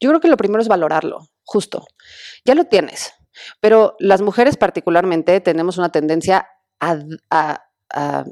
Yo 0.00 0.08
creo 0.10 0.18
que 0.18 0.26
lo 0.26 0.36
primero 0.36 0.60
es 0.60 0.66
valorarlo, 0.66 1.28
justo. 1.44 1.86
Ya 2.44 2.56
lo 2.56 2.64
tienes, 2.64 3.12
pero 3.60 3.94
las 4.00 4.22
mujeres 4.22 4.56
particularmente 4.56 5.40
tenemos 5.40 5.78
una 5.78 5.92
tendencia 5.92 6.48
a, 6.80 7.62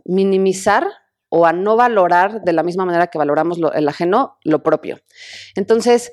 minimizar 0.05 0.89
o 1.29 1.47
a 1.47 1.53
no 1.53 1.77
valorar 1.77 2.43
de 2.43 2.53
la 2.53 2.65
misma 2.65 2.85
manera 2.85 3.07
que 3.07 3.19
valoramos 3.19 3.59
el 3.73 3.89
ajeno 3.89 4.39
lo 4.43 4.65
propio. 4.65 4.99
Entonces, 5.55 6.11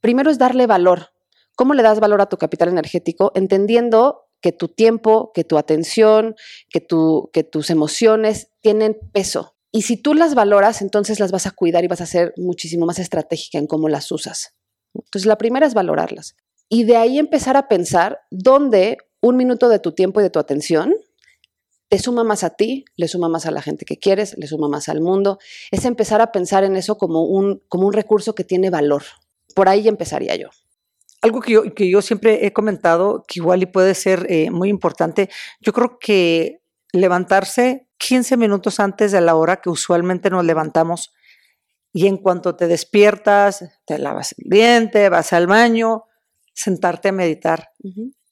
primero 0.00 0.30
es 0.30 0.38
darle 0.38 0.66
valor. 0.66 1.10
¿Cómo 1.56 1.74
le 1.74 1.82
das 1.82 2.00
valor 2.00 2.22
a 2.22 2.30
tu 2.30 2.38
capital 2.38 2.70
energético? 2.70 3.32
Entendiendo 3.34 4.30
que 4.40 4.52
tu 4.52 4.68
tiempo, 4.68 5.30
que 5.34 5.44
tu 5.44 5.58
atención, 5.58 6.36
que, 6.70 6.80
tu, 6.80 7.28
que 7.34 7.44
tus 7.44 7.68
emociones 7.68 8.50
tienen 8.62 8.96
peso. 9.12 9.57
Y 9.70 9.82
si 9.82 9.96
tú 9.96 10.14
las 10.14 10.34
valoras, 10.34 10.80
entonces 10.82 11.20
las 11.20 11.30
vas 11.30 11.46
a 11.46 11.50
cuidar 11.50 11.84
y 11.84 11.88
vas 11.88 12.00
a 12.00 12.06
ser 12.06 12.32
muchísimo 12.36 12.86
más 12.86 12.98
estratégica 12.98 13.58
en 13.58 13.66
cómo 13.66 13.88
las 13.88 14.10
usas. 14.10 14.54
Entonces, 14.94 15.26
la 15.26 15.36
primera 15.36 15.66
es 15.66 15.74
valorarlas. 15.74 16.36
Y 16.68 16.84
de 16.84 16.96
ahí 16.96 17.18
empezar 17.18 17.56
a 17.56 17.68
pensar 17.68 18.20
dónde 18.30 18.98
un 19.20 19.36
minuto 19.36 19.68
de 19.68 19.78
tu 19.78 19.92
tiempo 19.92 20.20
y 20.20 20.22
de 20.22 20.30
tu 20.30 20.38
atención 20.38 20.94
te 21.88 21.98
suma 21.98 22.22
más 22.22 22.44
a 22.44 22.50
ti, 22.50 22.84
le 22.96 23.08
suma 23.08 23.28
más 23.28 23.46
a 23.46 23.50
la 23.50 23.62
gente 23.62 23.86
que 23.86 23.96
quieres, 23.96 24.36
le 24.36 24.46
suma 24.46 24.68
más 24.68 24.88
al 24.88 25.00
mundo. 25.00 25.38
Es 25.70 25.84
empezar 25.86 26.20
a 26.20 26.32
pensar 26.32 26.64
en 26.64 26.76
eso 26.76 26.98
como 26.98 27.24
un, 27.24 27.62
como 27.68 27.86
un 27.86 27.94
recurso 27.94 28.34
que 28.34 28.44
tiene 28.44 28.68
valor. 28.68 29.02
Por 29.54 29.68
ahí 29.68 29.88
empezaría 29.88 30.36
yo. 30.36 30.50
Algo 31.22 31.40
que 31.40 31.52
yo, 31.52 31.74
que 31.74 31.90
yo 31.90 32.02
siempre 32.02 32.46
he 32.46 32.52
comentado, 32.52 33.24
que 33.26 33.40
igual 33.40 33.62
y 33.62 33.66
puede 33.66 33.94
ser 33.94 34.26
eh, 34.28 34.50
muy 34.50 34.68
importante, 34.68 35.30
yo 35.60 35.72
creo 35.72 35.98
que 35.98 36.60
levantarse 36.92 37.87
15 37.98 38.36
minutos 38.36 38.80
antes 38.80 39.12
de 39.12 39.20
la 39.20 39.34
hora 39.34 39.60
que 39.60 39.70
usualmente 39.70 40.30
nos 40.30 40.44
levantamos 40.44 41.12
y 41.92 42.06
en 42.06 42.16
cuanto 42.16 42.54
te 42.54 42.66
despiertas, 42.66 43.64
te 43.86 43.98
lavas 43.98 44.34
el 44.38 44.48
diente, 44.48 45.08
vas 45.08 45.32
al 45.32 45.46
baño, 45.46 46.04
sentarte 46.52 47.08
a 47.08 47.12
meditar 47.12 47.70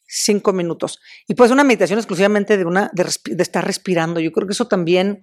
cinco 0.06 0.52
minutos. 0.52 1.00
Y 1.26 1.34
pues 1.34 1.50
una 1.50 1.64
meditación 1.64 1.98
exclusivamente 1.98 2.56
de, 2.56 2.64
una, 2.64 2.90
de, 2.92 3.42
estar 3.42 3.64
respirando. 3.64 4.20
Yo 4.20 4.32
creo 4.32 4.46
que 4.46 4.52
eso 4.52 4.68
también 4.68 5.22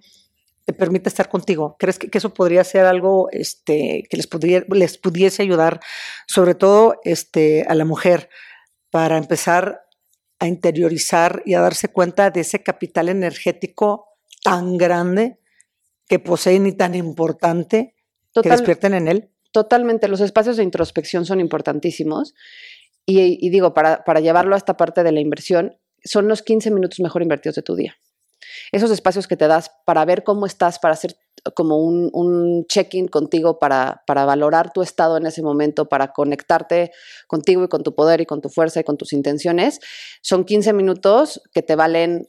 te 0.64 0.72
permite 0.72 1.08
estar 1.08 1.28
contigo. 1.28 1.76
¿Crees 1.78 1.98
que, 1.98 2.10
eso 2.12 2.34
podría 2.34 2.64
ser 2.64 2.86
algo 2.86 3.28
este, 3.30 4.04
que 4.10 4.16
les, 4.16 4.28
les 4.68 4.98
pudiese 4.98 5.42
ayudar, 5.42 5.80
sobre 6.26 6.54
todo 6.54 7.00
este, 7.04 7.64
a 7.68 7.74
la 7.74 7.84
mujer, 7.84 8.28
para 8.90 9.16
empezar 9.16 9.82
a 10.38 10.46
interiorizar 10.46 11.42
y 11.46 11.54
a 11.54 11.60
darse 11.60 11.88
cuenta 11.88 12.30
de 12.30 12.40
ese 12.40 12.62
capital 12.62 13.08
energético 13.08 14.13
tan 14.44 14.76
grande 14.76 15.38
que 16.06 16.18
poseen 16.18 16.66
y 16.66 16.72
tan 16.72 16.94
importante 16.94 17.96
que 18.40 18.50
despierten 18.50 18.92
en 18.92 19.08
él? 19.08 19.30
Totalmente, 19.52 20.06
los 20.06 20.20
espacios 20.20 20.58
de 20.58 20.62
introspección 20.62 21.24
son 21.24 21.40
importantísimos 21.40 22.34
y, 23.06 23.48
digo, 23.48 23.72
para, 23.72 24.04
para, 24.04 24.20
llevarlo 24.20 24.54
a 24.54 24.58
esta 24.58 24.76
parte 24.76 25.02
de 25.02 25.12
la 25.12 25.20
inversión, 25.20 25.78
son 26.04 26.28
los 26.28 26.42
15 26.42 26.70
minutos 26.70 27.00
mejor 27.00 27.22
invertidos 27.22 27.56
de 27.56 27.62
tu 27.62 27.74
día. 27.74 27.96
Esos 28.70 28.90
espacios 28.90 29.26
que 29.26 29.36
te 29.36 29.46
das 29.46 29.70
para 29.86 30.04
ver 30.04 30.24
cómo 30.24 30.44
estás, 30.44 30.78
para 30.78 30.92
hacer 30.92 31.16
como 31.54 31.78
un, 31.78 32.10
un 32.12 32.66
check-in 32.66 33.08
contigo, 33.08 33.58
para, 33.58 34.02
para 34.06 34.26
valorar 34.26 34.72
tu 34.72 34.82
estado 34.82 35.16
en 35.16 35.26
ese 35.26 35.42
momento, 35.42 35.88
para 35.88 36.12
conectarte 36.12 36.90
contigo 37.26 37.64
y 37.64 37.68
con 37.68 37.82
tu 37.82 37.94
poder 37.94 38.20
y 38.20 38.26
con 38.26 38.42
tu 38.42 38.50
fuerza 38.50 38.80
y 38.80 38.84
con 38.84 38.98
tus 38.98 39.12
intenciones, 39.14 39.80
son 40.20 40.44
15 40.44 40.74
minutos 40.74 41.40
que 41.52 41.62
te 41.62 41.76
valen 41.76 42.28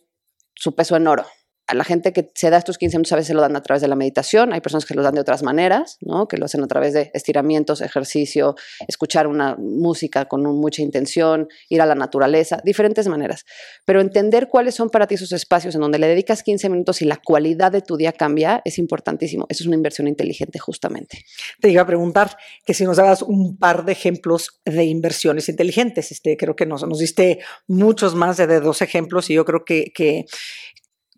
su 0.53 0.75
peso 0.75 0.95
en 0.95 1.07
oro 1.07 1.25
a 1.67 1.73
la 1.73 1.83
gente 1.83 2.13
que 2.13 2.31
se 2.35 2.49
da 2.49 2.57
estos 2.57 2.77
15 2.77 2.97
minutos 2.97 3.13
a 3.13 3.15
veces 3.15 3.35
lo 3.35 3.41
dan 3.41 3.55
a 3.55 3.63
través 3.63 3.81
de 3.81 3.87
la 3.87 3.95
meditación, 3.95 4.53
hay 4.53 4.61
personas 4.61 4.85
que 4.85 4.93
lo 4.93 5.01
dan 5.01 5.15
de 5.15 5.21
otras 5.21 5.41
maneras, 5.41 5.97
¿no? 6.01 6.27
que 6.27 6.37
lo 6.37 6.45
hacen 6.45 6.63
a 6.63 6.67
través 6.67 6.93
de 6.93 7.11
estiramientos, 7.13 7.81
ejercicio, 7.81 8.55
escuchar 8.87 9.27
una 9.27 9.55
música 9.57 10.25
con 10.25 10.43
mucha 10.43 10.81
intención, 10.81 11.47
ir 11.69 11.81
a 11.81 11.85
la 11.85 11.95
naturaleza, 11.95 12.61
diferentes 12.63 13.07
maneras. 13.07 13.45
Pero 13.85 14.01
entender 14.01 14.47
cuáles 14.47 14.75
son 14.75 14.89
para 14.89 15.07
ti 15.07 15.15
esos 15.15 15.31
espacios 15.31 15.73
en 15.75 15.81
donde 15.81 15.97
le 15.97 16.07
dedicas 16.07 16.43
15 16.43 16.69
minutos 16.69 17.01
y 17.01 17.05
la 17.05 17.17
cualidad 17.17 17.71
de 17.71 17.81
tu 17.81 17.97
día 17.97 18.11
cambia 18.11 18.61
es 18.63 18.77
importantísimo. 18.77 19.45
Eso 19.49 19.63
es 19.63 19.67
una 19.67 19.75
inversión 19.75 20.07
inteligente 20.07 20.59
justamente. 20.59 21.25
Te 21.59 21.69
iba 21.69 21.81
a 21.81 21.87
preguntar 21.87 22.37
que 22.65 22.73
si 22.73 22.83
nos 22.83 22.97
dabas 22.97 23.21
un 23.21 23.57
par 23.57 23.85
de 23.85 23.91
ejemplos 23.91 24.61
de 24.65 24.85
inversiones 24.85 25.49
inteligentes. 25.49 26.11
Este, 26.11 26.37
creo 26.37 26.55
que 26.55 26.65
nos, 26.65 26.87
nos 26.87 26.99
diste 26.99 27.39
muchos 27.67 28.15
más 28.15 28.37
de, 28.37 28.45
dos 28.59 28.81
ejemplos 28.81 29.29
y 29.29 29.33
yo 29.33 29.45
creo 29.45 29.65
que 29.65 30.25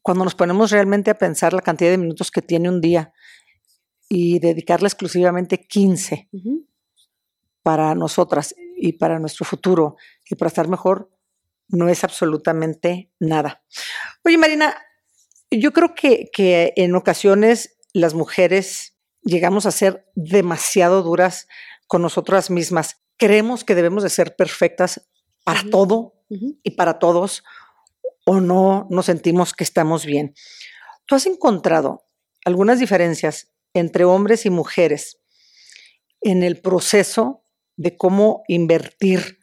cuando 0.07 0.23
nos 0.23 0.35
ponemos 0.35 0.71
realmente 0.71 1.11
a 1.11 1.17
pensar 1.17 1.51
la 1.51 1.61
cantidad 1.61 1.91
de 1.91 1.97
minutos 1.97 2.31
que 2.31 2.41
tiene 2.41 2.69
un 2.69 2.79
día 2.79 3.11
y 4.07 4.39
dedicarle 4.39 4.87
exclusivamente 4.87 5.67
15 5.67 6.29
para 7.61 7.93
nosotras 7.93 8.55
y 8.77 8.93
para 8.93 9.19
nuestro 9.19 9.43
futuro 9.43 9.97
y 10.23 10.35
para 10.35 10.47
estar 10.47 10.69
mejor, 10.69 11.11
no 11.67 11.89
es 11.89 12.05
absolutamente 12.05 13.11
nada. 13.19 13.65
Oye, 14.23 14.37
Marina, 14.37 14.77
yo 15.51 15.73
creo 15.73 15.93
que, 15.93 16.29
que 16.31 16.71
en 16.77 16.95
ocasiones 16.95 17.77
las 17.91 18.13
mujeres 18.13 18.97
llegamos 19.23 19.65
a 19.65 19.71
ser 19.71 20.09
demasiado 20.15 21.03
duras 21.03 21.49
con 21.85 22.01
nosotras 22.01 22.49
mismas. 22.49 23.01
Creemos 23.17 23.65
que 23.65 23.75
debemos 23.75 24.03
de 24.03 24.09
ser 24.09 24.37
perfectas 24.37 25.05
para 25.43 25.63
todo 25.69 26.13
y 26.29 26.71
para 26.77 26.97
todos 26.97 27.43
o 28.27 28.41
no 28.41 28.87
nos 28.89 29.05
sentimos 29.05 29.53
que 29.53 29.63
estamos 29.63 30.05
bien. 30.05 30.35
¿Tú 31.05 31.15
has 31.15 31.25
encontrado 31.25 32.03
algunas 32.43 32.77
diferencias 32.77 33.53
entre 33.73 34.03
hombres 34.03 34.45
y 34.45 34.49
mujeres 34.49 35.19
en 36.19 36.43
el 36.43 36.59
proceso 36.59 37.45
de 37.77 37.95
cómo 37.95 38.43
invertir 38.49 39.39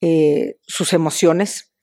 eh, 0.00 0.58
sus 0.64 0.92
emociones? 0.92 1.74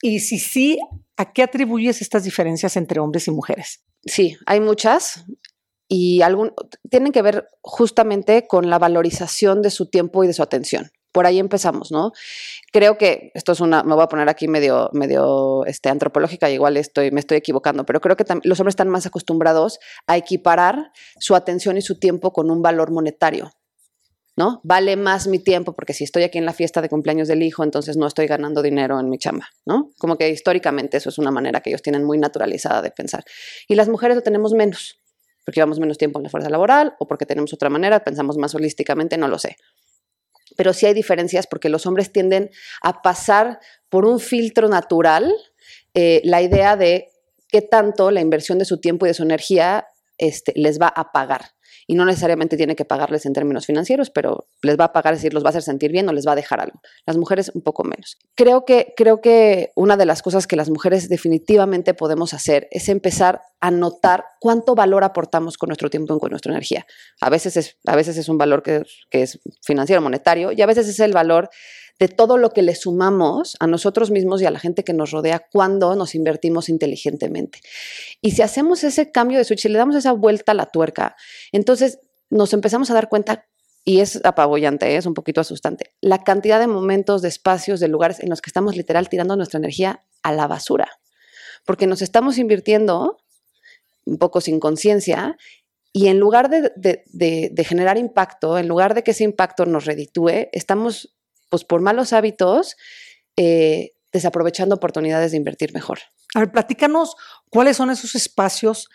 Y 0.00 0.20
si 0.20 0.38
sí, 0.38 0.78
¿a 1.18 1.34
qué 1.34 1.42
atribuyes 1.42 2.00
estas 2.00 2.24
diferencias 2.24 2.78
entre 2.78 3.00
hombres 3.00 3.28
y 3.28 3.30
mujeres? 3.30 3.84
Sí, 4.06 4.38
hay 4.46 4.60
muchas 4.60 5.26
y 5.86 6.22
tienen 6.88 7.12
que 7.12 7.20
ver 7.22 7.46
justamente 7.60 8.46
con 8.46 8.70
la 8.70 8.78
valorización 8.78 9.60
de 9.60 9.70
su 9.70 9.90
tiempo 9.90 10.24
y 10.24 10.28
de 10.28 10.32
su 10.32 10.42
atención 10.42 10.90
por 11.18 11.26
ahí 11.26 11.40
empezamos, 11.40 11.90
¿no? 11.90 12.12
Creo 12.72 12.96
que 12.96 13.32
esto 13.34 13.50
es 13.50 13.58
una, 13.58 13.82
me 13.82 13.96
voy 13.96 14.04
a 14.04 14.06
poner 14.06 14.28
aquí 14.28 14.46
medio, 14.46 14.88
medio 14.92 15.66
este, 15.66 15.88
antropológica, 15.88 16.48
igual 16.48 16.76
estoy, 16.76 17.10
me 17.10 17.18
estoy 17.18 17.38
equivocando, 17.38 17.84
pero 17.84 18.00
creo 18.00 18.16
que 18.16 18.24
los 18.44 18.60
hombres 18.60 18.74
están 18.74 18.88
más 18.88 19.04
acostumbrados 19.04 19.80
a 20.06 20.16
equiparar 20.16 20.92
su 21.18 21.34
atención 21.34 21.76
y 21.76 21.82
su 21.82 21.98
tiempo 21.98 22.32
con 22.32 22.52
un 22.52 22.62
valor 22.62 22.92
monetario. 22.92 23.50
¿no? 24.36 24.60
Vale 24.62 24.94
más 24.94 25.26
mi 25.26 25.40
tiempo 25.40 25.72
porque 25.72 25.92
si 25.92 26.04
estoy 26.04 26.22
aquí 26.22 26.38
en 26.38 26.44
la 26.44 26.52
fiesta 26.52 26.80
de 26.80 26.88
cumpleaños 26.88 27.26
del 27.26 27.42
hijo, 27.42 27.64
entonces 27.64 27.96
no 27.96 28.06
estoy 28.06 28.28
ganando 28.28 28.62
dinero 28.62 29.00
en 29.00 29.10
mi 29.10 29.18
chamba, 29.18 29.48
¿no? 29.66 29.90
Como 29.98 30.16
que 30.16 30.28
históricamente 30.28 30.98
eso 30.98 31.08
es 31.08 31.18
una 31.18 31.32
manera 31.32 31.62
que 31.62 31.70
ellos 31.70 31.82
tienen 31.82 32.04
muy 32.04 32.18
naturalizada 32.18 32.80
de 32.80 32.92
pensar. 32.92 33.24
Y 33.66 33.74
las 33.74 33.88
mujeres 33.88 34.14
lo 34.14 34.22
tenemos 34.22 34.52
menos, 34.52 35.00
porque 35.44 35.58
llevamos 35.58 35.80
menos 35.80 35.98
tiempo 35.98 36.20
en 36.20 36.22
la 36.22 36.30
fuerza 36.30 36.48
laboral 36.48 36.94
o 37.00 37.08
porque 37.08 37.26
tenemos 37.26 37.52
otra 37.52 37.70
manera, 37.70 38.04
pensamos 38.04 38.36
más 38.36 38.54
holísticamente, 38.54 39.18
no 39.18 39.26
lo 39.26 39.40
sé 39.40 39.56
pero 40.58 40.72
sí 40.72 40.86
hay 40.86 40.92
diferencias 40.92 41.46
porque 41.46 41.68
los 41.68 41.86
hombres 41.86 42.10
tienden 42.10 42.50
a 42.82 43.00
pasar 43.00 43.60
por 43.88 44.04
un 44.04 44.18
filtro 44.18 44.68
natural 44.68 45.32
eh, 45.94 46.20
la 46.24 46.42
idea 46.42 46.76
de 46.76 47.10
qué 47.46 47.62
tanto 47.62 48.10
la 48.10 48.20
inversión 48.20 48.58
de 48.58 48.64
su 48.64 48.80
tiempo 48.80 49.06
y 49.06 49.10
de 49.10 49.14
su 49.14 49.22
energía 49.22 49.86
este, 50.18 50.52
les 50.56 50.80
va 50.80 50.88
a 50.88 51.12
pagar 51.12 51.52
y 51.90 51.94
no 51.94 52.04
necesariamente 52.04 52.58
tiene 52.58 52.76
que 52.76 52.84
pagarles 52.84 53.24
en 53.24 53.32
términos 53.32 53.64
financieros, 53.64 54.10
pero 54.10 54.46
les 54.60 54.78
va 54.78 54.84
a 54.84 54.92
pagar, 54.92 55.14
es 55.14 55.20
decir, 55.20 55.32
los 55.32 55.42
va 55.42 55.48
a 55.48 55.50
hacer 55.50 55.62
sentir 55.62 55.90
bien 55.90 56.06
o 56.06 56.12
les 56.12 56.26
va 56.26 56.32
a 56.32 56.36
dejar 56.36 56.60
algo. 56.60 56.82
Las 57.06 57.16
mujeres 57.16 57.50
un 57.54 57.62
poco 57.62 57.82
menos. 57.82 58.18
Creo 58.34 58.66
que, 58.66 58.92
creo 58.94 59.22
que 59.22 59.72
una 59.74 59.96
de 59.96 60.04
las 60.04 60.20
cosas 60.20 60.46
que 60.46 60.54
las 60.54 60.68
mujeres 60.68 61.08
definitivamente 61.08 61.94
podemos 61.94 62.34
hacer 62.34 62.68
es 62.72 62.90
empezar 62.90 63.40
a 63.60 63.70
notar 63.70 64.26
cuánto 64.38 64.74
valor 64.74 65.02
aportamos 65.02 65.56
con 65.56 65.68
nuestro 65.68 65.88
tiempo 65.88 66.14
y 66.14 66.20
con 66.20 66.30
nuestra 66.30 66.52
energía. 66.52 66.86
A 67.22 67.30
veces 67.30 67.56
es, 67.56 67.78
a 67.86 67.96
veces 67.96 68.18
es 68.18 68.28
un 68.28 68.36
valor 68.36 68.62
que, 68.62 68.82
que 69.08 69.22
es 69.22 69.40
financiero, 69.64 70.02
monetario, 70.02 70.52
y 70.52 70.60
a 70.60 70.66
veces 70.66 70.88
es 70.88 71.00
el 71.00 71.14
valor 71.14 71.48
de 71.98 72.08
todo 72.08 72.36
lo 72.36 72.50
que 72.50 72.62
le 72.62 72.74
sumamos 72.74 73.56
a 73.60 73.66
nosotros 73.66 74.10
mismos 74.10 74.40
y 74.40 74.46
a 74.46 74.50
la 74.50 74.60
gente 74.60 74.84
que 74.84 74.92
nos 74.92 75.10
rodea 75.10 75.46
cuando 75.50 75.94
nos 75.96 76.14
invertimos 76.14 76.68
inteligentemente. 76.68 77.60
Y 78.20 78.32
si 78.32 78.42
hacemos 78.42 78.84
ese 78.84 79.10
cambio 79.10 79.38
de 79.38 79.44
switch 79.44 79.64
y 79.64 79.68
le 79.68 79.78
damos 79.78 79.96
esa 79.96 80.12
vuelta 80.12 80.52
a 80.52 80.54
la 80.54 80.66
tuerca, 80.66 81.16
entonces 81.52 81.98
nos 82.30 82.52
empezamos 82.52 82.90
a 82.90 82.94
dar 82.94 83.08
cuenta 83.08 83.46
y 83.84 84.00
es 84.00 84.22
apabullante, 84.24 84.86
¿eh? 84.86 84.96
es 84.96 85.06
un 85.06 85.14
poquito 85.14 85.40
asustante, 85.40 85.94
la 86.00 86.22
cantidad 86.22 86.60
de 86.60 86.66
momentos, 86.66 87.22
de 87.22 87.28
espacios, 87.28 87.80
de 87.80 87.88
lugares 87.88 88.20
en 88.20 88.28
los 88.28 88.42
que 88.42 88.50
estamos 88.50 88.76
literal 88.76 89.08
tirando 89.08 89.34
nuestra 89.34 89.58
energía 89.58 90.04
a 90.22 90.32
la 90.32 90.46
basura, 90.46 90.88
porque 91.64 91.86
nos 91.86 92.02
estamos 92.02 92.36
invirtiendo 92.36 93.18
un 94.04 94.18
poco 94.18 94.40
sin 94.40 94.60
conciencia 94.60 95.36
y 95.92 96.08
en 96.08 96.18
lugar 96.18 96.50
de, 96.50 96.70
de, 96.76 97.64
generar 97.64 97.96
impacto, 97.96 98.58
en 98.58 98.68
lugar 98.68 98.94
de 98.94 99.02
que 99.02 99.12
ese 99.12 99.24
impacto 99.24 99.64
nos 99.64 99.86
reditúe, 99.86 100.48
estamos 100.52 101.17
pues 101.48 101.64
por 101.64 101.80
malos 101.80 102.12
hábitos, 102.12 102.76
eh, 103.36 103.92
desaprovechando 104.12 104.74
oportunidades 104.74 105.32
de 105.32 105.36
invertir 105.36 105.72
mejor. 105.72 105.98
A 106.34 106.40
ver, 106.40 106.50
platícanos 106.50 107.16
cuáles 107.50 107.76
son 107.76 107.90
esos 107.90 108.14
espacios 108.14 108.88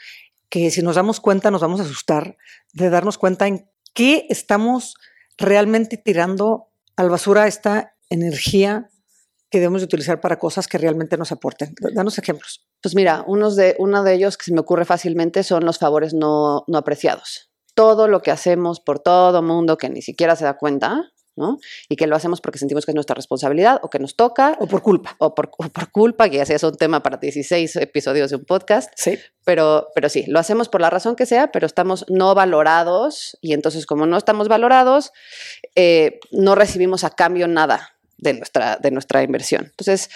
que 0.49 0.69
si 0.69 0.81
nos 0.81 0.95
damos 0.95 1.19
cuenta 1.19 1.49
nos 1.49 1.61
vamos 1.61 1.79
a 1.79 1.83
asustar 1.83 2.37
de 2.73 2.89
darnos 2.89 3.17
cuenta 3.17 3.47
en 3.47 3.67
qué 3.93 4.27
estamos 4.29 4.95
realmente 5.37 5.97
tirando 5.97 6.69
al 6.95 7.09
basura 7.09 7.47
esta 7.47 7.95
energía 8.09 8.89
que 9.49 9.59
debemos 9.59 9.81
de 9.81 9.85
utilizar 9.85 10.19
para 10.19 10.39
cosas 10.39 10.67
que 10.67 10.77
realmente 10.77 11.17
nos 11.17 11.31
aporten. 11.31 11.73
Danos 11.93 12.17
ejemplos. 12.17 12.67
Pues 12.81 12.95
mira, 12.95 13.23
unos 13.27 13.55
de, 13.55 13.75
uno 13.77 14.03
de 14.03 14.13
ellos 14.13 14.35
que 14.37 14.45
se 14.45 14.53
me 14.53 14.59
ocurre 14.59 14.83
fácilmente 14.83 15.43
son 15.43 15.63
los 15.65 15.77
favores 15.77 16.13
no, 16.13 16.63
no 16.67 16.77
apreciados. 16.77 17.51
Todo 17.75 18.07
lo 18.07 18.21
que 18.21 18.31
hacemos 18.31 18.79
por 18.79 18.99
todo 18.99 19.41
mundo 19.41 19.77
que 19.77 19.89
ni 19.89 20.01
siquiera 20.01 20.35
se 20.35 20.45
da 20.45 20.57
cuenta, 20.57 21.12
¿no? 21.35 21.57
Y 21.89 21.95
que 21.95 22.07
lo 22.07 22.15
hacemos 22.15 22.41
porque 22.41 22.59
sentimos 22.59 22.85
que 22.85 22.91
es 22.91 22.95
nuestra 22.95 23.15
responsabilidad 23.15 23.79
o 23.81 23.89
que 23.89 23.99
nos 23.99 24.15
toca. 24.15 24.55
O 24.59 24.67
por 24.67 24.81
culpa. 24.81 25.15
O 25.19 25.33
por, 25.33 25.51
o 25.57 25.69
por 25.69 25.91
culpa, 25.91 26.29
que 26.29 26.37
ya 26.37 26.45
sea 26.45 26.55
es 26.55 26.63
un 26.63 26.75
tema 26.75 27.01
para 27.03 27.17
16 27.17 27.75
episodios 27.77 28.29
de 28.29 28.35
un 28.37 28.45
podcast. 28.45 28.91
Sí. 28.95 29.17
Pero, 29.45 29.87
pero 29.95 30.09
sí, 30.09 30.25
lo 30.27 30.39
hacemos 30.39 30.69
por 30.69 30.81
la 30.81 30.89
razón 30.89 31.15
que 31.15 31.25
sea, 31.25 31.51
pero 31.51 31.65
estamos 31.65 32.05
no 32.09 32.33
valorados 32.35 33.37
y 33.41 33.53
entonces 33.53 33.85
como 33.85 34.05
no 34.05 34.17
estamos 34.17 34.47
valorados, 34.47 35.11
eh, 35.75 36.19
no 36.31 36.55
recibimos 36.55 37.03
a 37.03 37.09
cambio 37.09 37.47
nada 37.47 37.89
de 38.17 38.33
nuestra, 38.33 38.77
de 38.77 38.91
nuestra 38.91 39.21
inversión. 39.23 39.65
Entonces, 39.65 40.09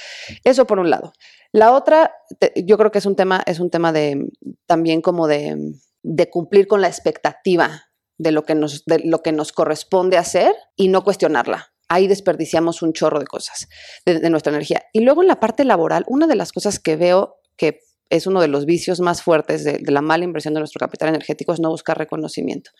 eso 0.43 0.65
por 0.65 0.79
un 0.79 0.89
lado. 0.89 1.13
La 1.51 1.73
otra, 1.73 2.13
te- 2.39 2.53
yo 2.65 2.77
creo 2.77 2.91
que 2.91 2.99
es 2.99 3.05
un 3.05 3.15
tema, 3.15 3.41
es 3.45 3.59
un 3.59 3.69
tema 3.69 3.91
de 3.91 4.27
también 4.65 5.01
como 5.01 5.27
de, 5.27 5.73
de 6.03 6.29
cumplir 6.29 6.67
con 6.67 6.81
la 6.81 6.87
expectativa 6.87 7.86
de 8.17 8.31
lo, 8.31 8.43
que 8.43 8.55
nos, 8.55 8.83
de 8.85 8.99
lo 9.03 9.21
que 9.21 9.31
nos 9.31 9.51
corresponde 9.51 10.17
hacer 10.17 10.55
y 10.75 10.89
no 10.89 11.03
cuestionarla. 11.03 11.73
Ahí 11.89 12.07
desperdiciamos 12.07 12.81
un 12.81 12.93
chorro 12.93 13.19
de 13.19 13.27
cosas 13.27 13.67
de, 14.05 14.29
nuestra 14.29 14.51
energía. 14.51 14.83
Y 14.91 15.01
luego 15.01 15.21
en 15.21 15.27
la 15.27 15.39
parte 15.39 15.63
laboral, 15.63 16.03
una 16.07 16.27
de 16.27 16.35
las 16.35 16.51
cosas 16.51 16.79
que 16.79 16.95
veo 16.95 17.35
que 17.55 17.79
es 18.09 18.27
uno 18.27 18.41
de 18.41 18.47
los 18.47 18.65
vicios 18.65 18.99
más 18.99 19.21
fuertes 19.21 19.63
de, 19.63 19.79
de 19.79 19.91
la 19.91 20.01
mala 20.01 20.23
inversión 20.23 20.53
de 20.53 20.59
nuestro 20.59 20.79
capital 20.79 21.09
energético 21.09 21.53
es 21.53 21.59
no 21.59 21.69
buscar 21.69 21.97
reconocimiento. 21.97 22.71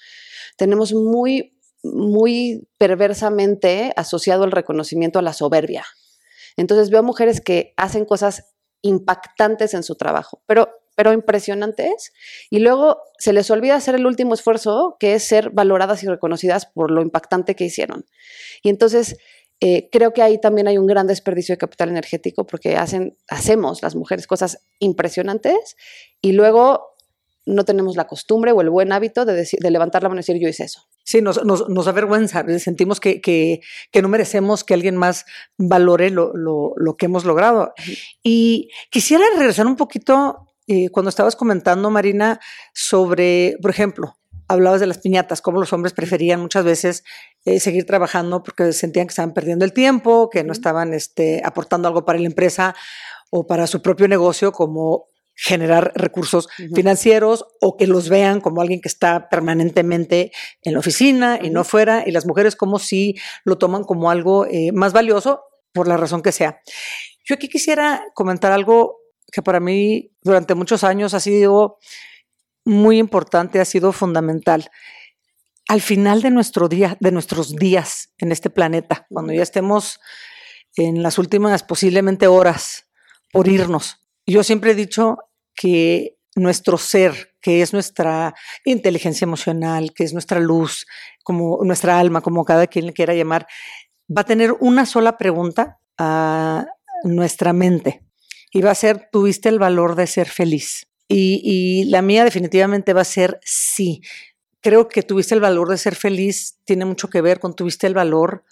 Tenemos 0.58 0.94
muy, 0.94 1.58
muy 1.84 2.68
perversamente 2.78 3.94
asociado 3.96 4.44
el 4.44 4.52
reconocimiento 4.52 5.20
a 5.20 5.22
la 5.22 5.34
soberbia. 5.34 5.86
Entonces 6.58 6.90
veo 6.90 7.04
mujeres 7.04 7.40
que 7.40 7.74
hacen 7.78 8.06
cosas 8.06 8.56
impactantes 8.82 9.74
en 9.74 9.84
su 9.84 9.96
trabajo, 9.96 10.44
pero, 10.46 10.70
pero 10.98 11.14
impresionantes, 11.14 12.12
y 12.50 12.58
luego 12.58 12.98
se 13.20 13.32
les 13.32 13.52
olvida 13.52 13.76
hacer 13.76 13.94
el 13.94 14.08
último 14.08 14.34
esfuerzo, 14.34 14.98
que 15.00 15.14
es 15.14 15.24
ser 15.24 15.52
valoradas 15.52 16.02
y 16.02 16.08
reconocidas 16.08 16.66
por 16.66 16.90
lo 16.90 17.04
impactante 17.04 17.56
que 17.56 17.66
hicieron. 17.66 18.06
Y 18.64 18.70
entonces 18.70 19.16
eh, 19.60 19.90
creo 19.92 20.12
que 20.12 20.24
ahí 20.24 20.42
también 20.42 20.68
hay 20.68 20.80
un 20.80 20.88
gran 20.88 21.06
desperdicio 21.06 21.54
de 21.54 21.60
capital 21.60 21.90
energético 21.90 22.48
porque 22.48 22.78
hacen, 22.78 23.16
hacemos 23.30 23.84
las 23.84 23.96
mujeres 23.96 24.26
cosas 24.26 24.58
impresionantes 24.80 25.76
y 26.20 26.32
luego 26.32 26.96
no 27.46 27.64
tenemos 27.64 27.96
la 27.96 28.08
costumbre 28.08 28.52
o 28.52 28.62
el 28.62 28.70
buen 28.72 28.92
hábito 28.92 29.24
de, 29.24 29.34
decir- 29.34 29.60
de 29.62 29.72
levantar 29.72 30.02
la 30.04 30.10
mano 30.10 30.20
y 30.20 30.24
decir 30.24 30.38
yo 30.42 30.50
hice 30.50 30.64
eso. 30.64 30.82
Sí, 31.06 31.22
nos, 31.22 31.46
nos, 31.46 31.70
nos 31.70 31.86
da 31.86 31.92
vergüenza, 31.94 32.44
sentimos 32.60 33.00
que, 33.00 33.22
que, 33.22 33.62
que 33.92 34.02
no 34.02 34.10
merecemos 34.10 34.64
que 34.66 34.74
alguien 34.74 34.98
más 34.98 35.26
valore 35.58 36.10
lo, 36.10 36.34
lo, 36.36 36.74
lo 36.76 36.98
que 36.98 37.06
hemos 37.06 37.24
logrado. 37.24 37.74
Y 38.22 38.70
quisiera 38.90 39.24
regresar 39.38 39.68
un 39.68 39.78
poquito 39.78 40.47
eh, 40.68 40.90
cuando 40.90 41.10
estabas 41.10 41.36
comentando, 41.36 41.90
Marina, 41.90 42.40
sobre, 42.74 43.58
por 43.62 43.72
ejemplo, 43.72 44.18
hablabas 44.48 44.80
de 44.80 44.88
las 44.88 45.00
piñatas, 45.00 45.42
cómo 45.42 45.60
los 45.60 45.74
hombres 45.74 45.94
preferían 45.94 46.42
muchas 46.42 46.64
veces 46.64 47.04
eh, 47.46 47.60
seguir 47.60 47.86
trabajando 47.86 48.44
porque 48.44 48.72
sentían 48.74 49.08
que 49.08 49.12
estaban 49.12 49.34
perdiendo 49.34 49.66
el 49.66 49.74
tiempo, 49.74 50.30
que 50.30 50.44
no 50.44 50.54
estaban 50.54 50.94
este, 50.94 51.42
aportando 51.44 51.88
algo 51.88 52.06
para 52.06 52.20
la 52.20 52.28
empresa 52.28 52.76
o 53.30 53.46
para 53.46 53.68
su 53.68 53.82
propio 53.82 54.08
negocio, 54.08 54.52
como 54.52 55.06
generar 55.40 55.92
recursos 55.94 56.50
financieros 56.74 57.46
o 57.62 57.78
que 57.78 57.86
los 57.86 58.10
vean 58.10 58.42
como 58.42 58.60
alguien 58.60 58.82
que 58.82 58.88
está 58.88 59.30
permanentemente 59.30 60.32
en 60.64 60.74
la 60.74 60.80
oficina 60.80 61.38
y 61.42 61.52
no 61.52 61.64
fuera, 61.64 62.04
y 62.08 62.12
las 62.12 62.26
mujeres 62.26 62.56
como 62.56 62.80
si 62.80 63.16
lo 63.46 63.60
toman 63.60 63.84
como 63.84 64.10
algo 64.10 64.48
eh, 64.48 64.72
más 64.72 64.94
valioso 64.94 65.42
por 65.74 65.88
la 65.88 65.96
razón 65.96 66.24
que 66.24 66.32
sea. 66.32 66.60
Yo 67.24 67.36
aquí 67.36 67.50
quisiera 67.50 68.04
comentar 68.16 68.52
algo 68.52 68.97
que 69.32 69.42
para 69.42 69.60
mí 69.60 70.12
durante 70.22 70.56
muchos 70.56 70.84
años 70.84 71.14
ha 71.14 71.20
sido 71.20 71.78
muy 72.66 72.98
importante, 72.98 73.60
ha 73.60 73.66
sido 73.66 73.92
fundamental. 73.92 74.70
Al 75.68 75.82
final 75.82 76.22
de 76.22 76.32
nuestro 76.32 76.68
día, 76.68 76.98
de 77.00 77.12
nuestros 77.12 77.56
días 77.56 78.14
en 78.18 78.32
este 78.32 78.50
planeta, 78.50 79.06
cuando 79.10 79.34
ya 79.34 79.44
estemos 79.44 80.00
en 80.76 81.04
las 81.04 81.18
últimas 81.18 81.64
posiblemente 81.64 82.28
horas 82.28 82.90
por 83.32 83.48
irnos, 83.48 83.98
yo 84.26 84.44
siempre 84.44 84.72
he 84.72 84.76
dicho 84.76 85.18
que 85.56 86.18
nuestro 86.36 86.78
ser, 86.78 87.36
que 87.42 87.62
es 87.62 87.74
nuestra 87.74 88.36
inteligencia 88.64 89.26
emocional, 89.26 89.94
que 89.94 90.04
es 90.04 90.14
nuestra 90.14 90.40
luz, 90.40 90.86
como 91.24 91.60
nuestra 91.64 92.00
alma, 92.00 92.22
como 92.22 92.46
cada 92.46 92.68
quien 92.68 92.86
le 92.86 92.94
quiera 92.94 93.14
llamar, 93.14 93.48
va 94.16 94.22
a 94.22 94.26
tener 94.26 94.54
una 94.60 94.86
sola 94.86 95.18
pregunta 95.18 95.80
a 95.98 96.66
nuestra 97.04 97.54
mente 97.54 98.07
va 98.62 98.72
a 98.72 98.76
ser, 98.76 99.10
¿tuviste 99.12 99.50
el 99.50 99.60
valor 99.60 99.96
de 99.96 100.08
ser 100.08 100.28
feliz? 100.28 100.88
Y, 101.08 101.42
y 101.44 101.86
la 101.86 102.02
mía 102.02 102.24
definitivamente 102.24 102.94
va 102.94 103.02
a 103.02 103.06
ser 103.06 103.40
sí. 103.44 104.02
Creo 104.62 104.88
que 104.88 105.04
tuviste 105.04 105.36
el 105.36 105.42
valor 105.42 105.70
de 105.70 105.78
ser 105.78 105.96
feliz, 105.96 106.60
tiene 106.66 106.86
mucho 106.86 107.10
que 107.10 107.22
ver 107.22 107.40
con 107.40 107.56
tuviste 107.56 107.88
el 107.88 107.94
valor 107.94 108.44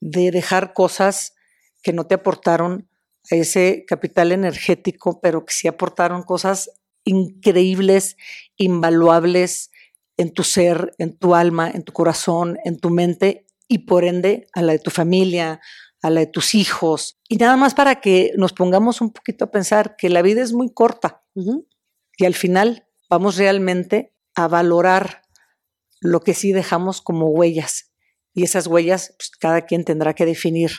de 0.00 0.30
dejar 0.30 0.72
cosas 0.72 1.34
que 1.82 1.92
no 1.92 2.06
te 2.06 2.14
aportaron 2.14 2.88
a 3.30 3.36
ese 3.36 3.84
capital 3.86 4.32
energético, 4.32 5.20
pero 5.20 5.44
que 5.44 5.52
sí 5.52 5.68
aportaron 5.68 6.22
cosas 6.22 6.70
increíbles, 7.04 8.16
invaluables 8.56 9.70
en 10.16 10.32
tu 10.32 10.42
ser, 10.42 10.94
en 10.98 11.16
tu 11.16 11.34
alma, 11.34 11.70
en 11.70 11.82
tu 11.82 11.92
corazón, 11.92 12.58
en 12.64 12.78
tu 12.78 12.90
mente 12.90 13.46
y 13.68 13.78
por 13.78 14.04
ende 14.04 14.46
a 14.52 14.62
la 14.62 14.72
de 14.72 14.78
tu 14.78 14.90
familia, 14.90 15.60
a 16.02 16.10
la 16.10 16.20
de 16.20 16.26
tus 16.26 16.54
hijos. 16.54 17.18
Y 17.28 17.36
nada 17.36 17.56
más 17.56 17.74
para 17.74 18.00
que 18.00 18.32
nos 18.36 18.52
pongamos 18.52 19.00
un 19.00 19.12
poquito 19.12 19.46
a 19.46 19.50
pensar 19.50 19.96
que 19.96 20.08
la 20.08 20.22
vida 20.22 20.42
es 20.42 20.52
muy 20.52 20.72
corta 20.72 21.24
y 22.16 22.24
al 22.24 22.34
final 22.34 22.86
vamos 23.10 23.36
realmente 23.36 24.14
a 24.34 24.48
valorar 24.48 25.22
lo 26.00 26.20
que 26.20 26.34
sí 26.34 26.52
dejamos 26.52 27.00
como 27.00 27.26
huellas. 27.28 27.92
Y 28.34 28.44
esas 28.44 28.66
huellas, 28.66 29.14
pues, 29.18 29.30
cada 29.30 29.62
quien 29.62 29.84
tendrá 29.84 30.14
que 30.14 30.26
definir 30.26 30.70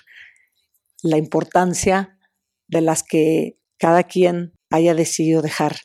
la 1.02 1.18
importancia 1.18 2.20
de 2.68 2.82
las 2.82 3.04
que 3.04 3.60
cada 3.78 4.04
quien 4.04 4.54
haya 4.70 4.94
decidido 4.94 5.42
dejar 5.42 5.78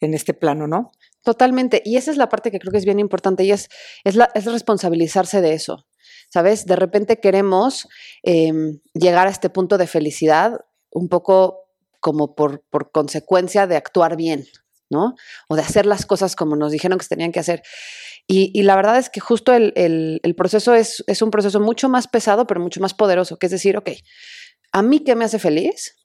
en 0.00 0.14
este 0.14 0.34
plano, 0.34 0.66
¿no? 0.66 0.92
Totalmente. 1.22 1.82
Y 1.84 1.96
esa 1.96 2.10
es 2.10 2.16
la 2.16 2.28
parte 2.28 2.50
que 2.50 2.58
creo 2.58 2.70
que 2.70 2.78
es 2.78 2.84
bien 2.84 3.00
importante 3.00 3.44
y 3.44 3.52
es, 3.52 3.68
es, 4.04 4.14
la, 4.14 4.30
es 4.34 4.44
responsabilizarse 4.44 5.40
de 5.40 5.54
eso. 5.54 5.86
¿Sabes? 6.36 6.66
De 6.66 6.76
repente 6.76 7.18
queremos 7.18 7.88
eh, 8.22 8.52
llegar 8.92 9.26
a 9.26 9.30
este 9.30 9.48
punto 9.48 9.78
de 9.78 9.86
felicidad 9.86 10.60
un 10.90 11.08
poco 11.08 11.70
como 11.98 12.34
por, 12.34 12.62
consecuencia 12.92 13.66
de 13.66 13.76
actuar 13.76 14.16
bien, 14.18 14.44
¿no? 14.90 15.14
O 15.48 15.56
de 15.56 15.62
hacer 15.62 15.86
las 15.86 16.04
cosas 16.04 16.36
como 16.36 16.54
nos 16.54 16.72
dijeron 16.72 16.98
que 16.98 17.04
se 17.04 17.08
tenían 17.08 17.32
que 17.32 17.40
hacer. 17.40 17.62
Y, 18.26 18.62
la 18.64 18.76
verdad 18.76 18.98
es 18.98 19.08
que 19.08 19.18
justo 19.18 19.54
el 19.54 20.34
proceso 20.36 20.74
es, 20.74 21.02
es 21.06 21.22
un 21.22 21.30
proceso 21.30 21.58
mucho 21.58 21.88
más 21.88 22.06
pesado, 22.06 22.46
pero 22.46 22.60
mucho 22.60 22.82
más 22.82 22.92
poderoso, 22.92 23.38
que 23.38 23.46
es 23.46 23.52
decir, 23.52 23.78
ok, 23.78 23.92
¿a 24.72 24.82
mí 24.82 25.00
qué 25.00 25.14
me 25.14 25.24
hace 25.24 25.38
feliz? 25.38 25.96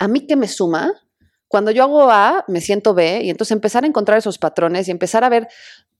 ¿A 0.00 0.08
mí 0.08 0.26
qué 0.26 0.34
me 0.34 0.48
suma? 0.48 0.92
Cuando 1.50 1.72
yo 1.72 1.82
hago 1.82 2.10
A, 2.10 2.44
me 2.48 2.60
siento 2.60 2.94
B, 2.94 3.22
y 3.22 3.30
entonces 3.30 3.52
empezar 3.52 3.82
a 3.82 3.86
encontrar 3.86 4.18
esos 4.18 4.38
patrones 4.38 4.88
y 4.88 4.90
empezar 4.92 5.22
a 5.22 5.28
ver 5.28 5.46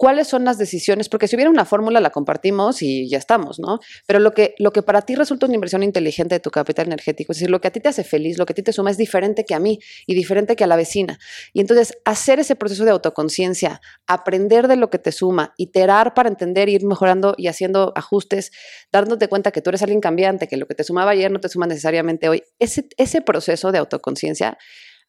cuáles 0.01 0.29
son 0.29 0.47
las 0.47 0.57
decisiones, 0.57 1.11
porque 1.11 1.29
si 1.29 1.37
hubiera 1.37 1.51
una 1.51 1.67
fórmula 1.67 2.01
la 2.01 2.09
compartimos 2.09 2.81
y 2.81 3.07
ya 3.11 3.19
estamos, 3.19 3.59
¿no? 3.59 3.81
Pero 4.07 4.19
lo 4.19 4.33
que, 4.33 4.55
lo 4.59 4.73
que 4.73 4.83
para 4.83 5.03
ti 5.03 5.15
resulta 5.15 5.45
una 5.45 5.57
inversión 5.57 5.83
inteligente 5.83 6.37
de 6.37 6.41
tu 6.41 6.51
capital 6.51 6.87
energético, 6.87 7.33
es 7.33 7.39
decir, 7.39 7.51
lo 7.51 7.61
que 7.61 7.69
a 7.69 7.71
ti 7.71 7.81
te 7.81 7.91
hace 7.91 8.03
feliz, 8.03 8.39
lo 8.39 8.47
que 8.47 8.55
a 8.55 8.55
ti 8.55 8.63
te 8.63 8.73
suma 8.73 8.91
es 8.91 8.97
diferente 8.97 9.45
que 9.45 9.55
a 9.55 9.59
mí 9.59 9.79
y 10.07 10.15
diferente 10.15 10.57
que 10.57 10.65
a 10.65 10.67
la 10.67 10.77
vecina. 10.77 11.19
Y 11.53 11.61
entonces 11.61 11.99
hacer 12.07 12.41
ese 12.41 12.57
proceso 12.57 12.87
de 12.87 12.93
autoconciencia, 12.93 13.83
aprender 14.07 14.69
de 14.69 14.77
lo 14.77 14.89
que 14.89 14.99
te 14.99 15.13
suma, 15.13 15.53
iterar 15.59 16.15
para 16.15 16.31
entender, 16.31 16.71
ir 16.71 16.87
mejorando 16.87 17.35
y 17.37 17.49
haciendo 17.49 17.93
ajustes, 17.95 18.53
dándote 18.91 19.29
cuenta 19.29 19.51
que 19.51 19.61
tú 19.61 19.69
eres 19.69 19.83
alguien 19.83 20.01
cambiante, 20.01 20.49
que 20.49 20.57
lo 20.57 20.67
que 20.67 20.75
te 20.75 20.83
sumaba 20.83 21.11
ayer 21.11 21.31
no 21.31 21.41
te 21.41 21.51
suma 21.51 21.67
necesariamente 21.67 22.31
hoy. 22.31 22.43
Ese, 22.59 22.89
ese 22.97 23.21
proceso 23.21 23.71
de 23.71 23.77
autoconciencia 23.77 24.57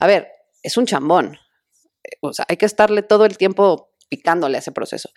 a 0.02 0.08
ver, 0.08 0.30
es 0.64 0.78
un 0.78 0.88
chambón. 0.88 1.38
O 2.22 2.34
sea, 2.34 2.46
hay 2.50 2.58
que 2.58 2.66
estarle 2.66 3.04
todo 3.04 3.26
el 3.26 3.38
tiempo 3.38 3.91
picándole 4.12 4.58
a 4.58 4.60
ese 4.60 4.74
proceso. 4.74 5.10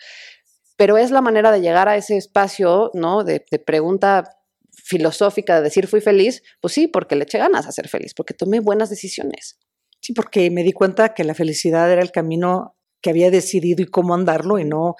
Pero 0.77 0.97
es 0.97 1.11
la 1.11 1.21
manera 1.21 1.51
de 1.51 1.61
llegar 1.61 1.89
a 1.89 1.97
ese 1.97 2.15
espacio, 2.15 2.91
¿no? 2.93 3.23
De, 3.23 3.45
de, 3.51 3.59
pregunta 3.59 4.23
filosófica, 4.71 5.57
de 5.57 5.63
decir 5.63 5.87
fui 5.87 5.99
feliz. 5.99 6.41
Pues 6.61 6.73
sí, 6.73 6.87
porque 6.87 7.15
le 7.15 7.23
eché 7.23 7.37
ganas 7.37 7.67
a 7.67 7.71
ser 7.71 7.89
feliz, 7.89 8.13
porque 8.13 8.33
tomé 8.33 8.61
buenas 8.61 8.89
decisiones. 8.89 9.59
Sí, 10.01 10.13
porque 10.13 10.49
me 10.49 10.63
di 10.63 10.71
cuenta 10.71 11.13
que 11.13 11.25
la 11.25 11.33
felicidad 11.33 11.91
era 11.91 12.01
el 12.01 12.11
camino 12.11 12.77
que 13.01 13.09
había 13.09 13.31
decidido 13.31 13.83
y 13.83 13.87
cómo 13.87 14.13
andarlo 14.13 14.57
y 14.59 14.65
no 14.65 14.95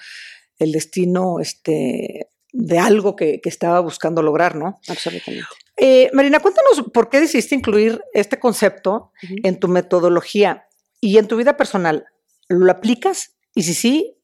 el 0.58 0.72
destino 0.72 1.40
este, 1.40 2.28
de 2.52 2.78
algo 2.78 3.16
que, 3.16 3.40
que 3.40 3.48
estaba 3.48 3.80
buscando 3.80 4.22
lograr, 4.22 4.56
¿no? 4.56 4.80
Absolutamente. 4.88 5.46
Eh, 5.76 6.10
Marina, 6.12 6.40
cuéntanos 6.40 6.90
por 6.92 7.10
qué 7.10 7.20
decidiste 7.20 7.54
incluir 7.54 8.02
este 8.14 8.38
concepto 8.38 9.12
uh 9.22 9.26
-huh. 9.26 9.40
en 9.44 9.60
tu 9.60 9.68
metodología 9.68 10.66
y 11.00 11.18
en 11.18 11.28
tu 11.28 11.36
vida 11.36 11.56
personal. 11.56 12.06
¿Lo 12.48 12.70
aplicas? 12.70 13.35
Y 13.56 13.62
si 13.62 13.72
sí, 13.72 14.18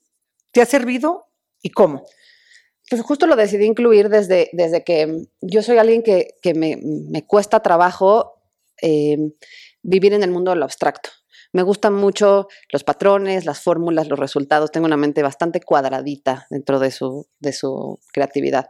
¿te 0.52 0.60
ha 0.60 0.66
servido 0.66 1.26
y 1.62 1.70
cómo? 1.70 2.04
Pues 2.90 3.00
justo 3.00 3.26
lo 3.26 3.34
decidí 3.34 3.64
incluir 3.64 4.10
desde, 4.10 4.50
desde 4.52 4.84
que 4.84 5.24
yo 5.40 5.62
soy 5.62 5.78
alguien 5.78 6.02
que, 6.02 6.36
que 6.42 6.52
me, 6.52 6.76
me, 6.76 7.26
cuesta 7.26 7.60
trabajo 7.60 8.34
eh, 8.82 9.16
vivir 9.82 10.12
en 10.12 10.22
el 10.22 10.30
mundo 10.30 10.50
de 10.50 10.58
lo 10.58 10.66
abstracto. 10.66 11.08
Me 11.54 11.62
gustan 11.62 11.94
mucho 11.94 12.48
los 12.70 12.84
patrones, 12.84 13.46
las 13.46 13.60
fórmulas, 13.62 14.06
los 14.06 14.18
resultados. 14.18 14.70
Tengo 14.70 14.84
una 14.84 14.98
mente 14.98 15.22
bastante 15.22 15.62
cuadradita 15.62 16.46
dentro 16.50 16.78
de 16.78 16.90
su, 16.90 17.26
de 17.38 17.54
su 17.54 18.00
creatividad. 18.12 18.68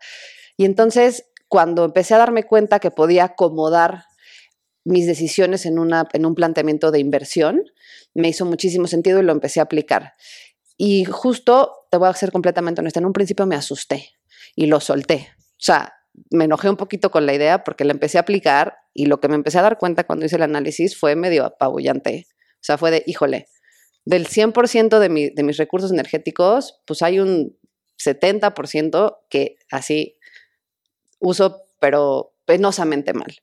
Y 0.57 0.65
entonces, 0.65 1.25
cuando 1.49 1.85
empecé 1.85 2.15
a 2.15 2.19
darme 2.19 2.45
cuenta 2.45 2.79
que 2.79 2.93
podía 2.93 3.25
acomodar 3.25 4.05
mis 4.85 5.09
decisiones 5.09 5.67
en, 5.67 5.81
una, 5.81 6.07
en 6.13 6.25
un 6.25 6.37
planteamiento 6.37 6.93
de 6.93 7.01
inversión, 7.01 7.65
me 8.15 8.29
hizo 8.29 8.45
muchísimo 8.45 8.87
sentido 8.87 9.21
y 9.21 9.25
lo 9.25 9.33
empecé 9.33 9.59
a 9.59 9.65
aplicar. 9.65 10.15
Y 10.77 11.05
justo, 11.05 11.87
te 11.91 11.99
voy 11.99 12.09
a 12.09 12.15
ser 12.15 12.33
completamente 12.33 12.81
honesta, 12.81 13.01
en 13.01 13.07
un 13.07 13.13
principio 13.13 13.47
me 13.47 13.57
asusté 13.57 14.11
y 14.57 14.67
lo 14.67 14.81
solté. 14.81 15.29
O 15.39 15.65
sea, 15.65 15.95
me 16.31 16.45
enojé 16.45 16.69
un 16.69 16.77
poquito 16.77 17.11
con 17.11 17.27
la 17.27 17.35
idea 17.35 17.65
porque 17.65 17.85
la 17.85 17.93
empecé 17.93 18.19
a 18.19 18.23
aplicar 18.23 18.77
y 18.93 19.07
lo 19.07 19.21
que 19.21 19.29
me 19.29 19.35
empecé 19.35 19.59
a 19.59 19.63
dar 19.63 19.79
cuenta 19.79 20.05
cuando 20.05 20.27
hice 20.27 20.37
el 20.37 20.43
análisis 20.43 20.99
fue 20.99 21.17
medio 21.17 21.45
apabullante. 21.45 22.27
O 22.55 22.65
sea, 22.65 22.79
fue 22.79 22.91
de, 22.91 23.03
híjole, 23.07 23.47
del 24.05 24.27
100% 24.27 24.99
de, 24.99 25.33
de 25.35 25.43
mis 25.43 25.57
recursos 25.57 25.93
energéticos, 25.93 26.81
pues 26.87 27.03
hay 27.03 27.21
un 27.21 27.57
70% 27.99 29.19
que 29.29 29.57
así 29.71 30.19
uso, 31.19 31.63
pero 31.79 32.35
penosamente 32.45 33.13
mal. 33.13 33.35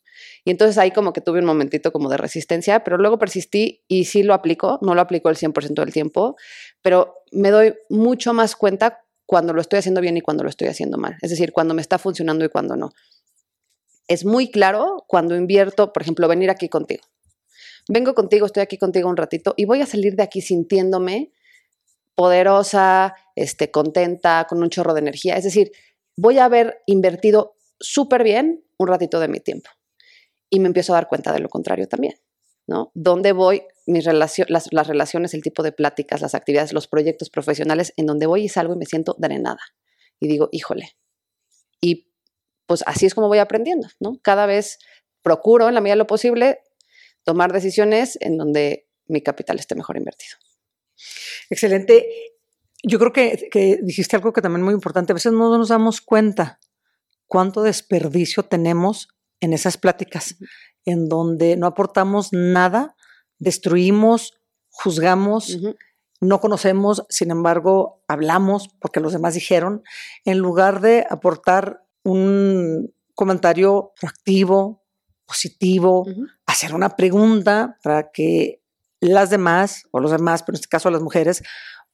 Y 0.44 0.52
entonces 0.52 0.78
ahí 0.78 0.92
como 0.92 1.14
que 1.14 1.22
tuve 1.22 1.40
un 1.40 1.46
momentito 1.46 1.92
como 1.92 2.10
de 2.10 2.18
resistencia, 2.18 2.84
pero 2.84 2.98
luego 2.98 3.18
persistí 3.18 3.84
y 3.88 4.06
sí 4.06 4.24
lo 4.24 4.34
aplico, 4.34 4.80
no 4.82 4.96
lo 4.96 5.02
aplico 5.02 5.30
el 5.30 5.38
100% 5.38 5.74
del 5.74 5.94
tiempo, 5.94 6.36
pero 6.82 7.24
me 7.32 7.52
doy 7.52 7.76
mucho 7.90 8.34
más 8.34 8.56
cuenta 8.56 9.06
cuando 9.26 9.54
lo 9.54 9.62
estoy 9.62 9.80
haciendo 9.80 10.02
bien 10.02 10.18
y 10.18 10.22
cuando 10.22 10.44
lo 10.44 10.50
estoy 10.50 10.68
haciendo 10.68 10.98
mal, 10.98 11.18
es 11.22 11.30
decir, 11.30 11.52
cuando 11.52 11.74
me 11.74 11.82
está 11.82 11.98
funcionando 11.98 12.46
y 12.46 12.50
cuando 12.50 12.76
no. 12.76 12.92
Es 14.08 14.26
muy 14.26 14.50
claro 14.50 15.04
cuando 15.08 15.36
invierto, 15.36 15.94
por 15.94 16.02
ejemplo, 16.02 16.28
venir 16.28 16.50
aquí 16.50 16.68
contigo. 16.68 17.04
Vengo 17.88 18.16
contigo, 18.16 18.46
estoy 18.46 18.64
aquí 18.64 18.78
contigo 18.78 19.10
un 19.10 19.18
ratito 19.18 19.54
y 19.56 19.66
voy 19.66 19.82
a 19.82 19.86
salir 19.86 20.16
de 20.16 20.24
aquí 20.24 20.42
sintiéndome 20.42 21.32
poderosa, 22.16 23.16
este, 23.36 23.72
contenta, 23.72 24.46
con 24.50 24.62
un 24.62 24.70
chorro 24.70 24.94
de 24.94 25.00
energía. 25.00 25.38
Es 25.38 25.44
decir, 25.44 25.72
voy 26.18 26.38
a 26.38 26.46
haber 26.46 26.82
invertido 26.86 27.56
súper 27.80 28.24
bien 28.24 28.66
un 28.78 28.88
ratito 28.88 29.20
de 29.20 29.28
mi 29.28 29.40
tiempo 29.40 29.70
y 30.50 30.60
me 30.60 30.68
empiezo 30.68 30.94
a 30.94 30.98
dar 30.98 31.08
cuenta 31.08 31.32
de 31.32 31.40
lo 31.40 31.50
contrario 31.50 31.88
también, 31.88 32.16
¿no? 32.70 32.92
¿Dónde 32.94 33.32
voy? 33.32 33.64
Mis 33.88 34.06
las, 34.06 34.38
las, 34.48 34.88
relaciones, 34.88 35.34
el 35.34 35.42
tipo 35.42 35.64
de 35.64 35.72
pláticas, 35.72 36.22
las 36.22 36.36
actividades, 36.36 36.72
los 36.72 36.88
proyectos 36.88 37.32
profesionales, 37.32 37.94
en 37.98 38.06
donde 38.06 38.28
voy 38.28 38.44
y 38.44 38.50
salgo 38.50 38.76
y 38.76 38.78
me 38.78 38.86
siento 38.86 39.16
drenada. 39.18 39.60
Y 40.20 40.28
digo, 40.28 40.50
híjole. 40.52 40.96
Y 41.82 42.14
pues 42.68 42.84
así 42.86 43.08
es 43.08 43.16
como 43.16 43.28
voy 43.28 43.40
aprendiendo, 43.40 43.88
¿no? 44.00 44.20
Cada 44.22 44.46
vez 44.46 44.78
procuro, 45.24 45.68
en 45.68 45.74
la 45.74 45.82
medida 45.82 45.96
de 45.96 46.00
lo 46.00 46.08
posible, 46.08 46.60
tomar 47.24 47.52
decisiones 47.52 48.20
en 48.22 48.38
donde 48.38 48.88
mi 49.08 49.22
capital 49.22 49.58
esté 49.58 49.74
mejor 49.74 49.98
invertido. 49.98 50.38
Excelente. 51.50 52.08
Yo 52.84 53.00
creo 53.00 53.12
que, 53.12 53.50
que 53.52 53.80
dijiste 53.82 54.16
algo 54.16 54.32
que 54.32 54.44
también 54.44 54.62
es 54.62 54.66
muy 54.66 54.74
importante. 54.76 55.12
A 55.12 55.16
veces 55.16 55.34
no 55.34 55.58
nos 55.58 55.70
damos 55.70 56.02
cuenta 56.02 56.60
cuánto 57.26 57.64
desperdicio 57.64 58.44
tenemos 58.44 59.08
en 59.42 59.54
esas 59.54 59.78
pláticas, 59.78 60.36
en 60.90 61.08
donde 61.08 61.56
no 61.56 61.68
aportamos 61.68 62.30
nada, 62.32 62.96
destruimos, 63.38 64.34
juzgamos, 64.70 65.60
no 66.20 66.40
conocemos, 66.40 67.06
sin 67.10 67.32
embargo, 67.32 68.04
hablamos 68.08 68.70
porque 68.80 69.00
los 69.00 69.14
demás 69.14 69.36
dijeron, 69.36 69.84
en 70.26 70.40
lugar 70.40 70.82
de 70.82 71.06
aportar 71.10 71.84
un 72.04 72.94
comentario 73.14 73.94
proactivo, 74.00 74.84
positivo, 75.26 76.08
hacer 76.46 76.74
una 76.74 76.96
pregunta 76.96 77.78
para 77.84 78.12
que 78.12 78.64
las 79.00 79.30
demás, 79.30 79.84
o 79.92 80.00
los 80.00 80.12
demás, 80.12 80.42
pero 80.44 80.56
en 80.56 80.60
este 80.60 80.70
caso 80.70 80.90
las 80.90 81.02
mujeres, 81.02 81.44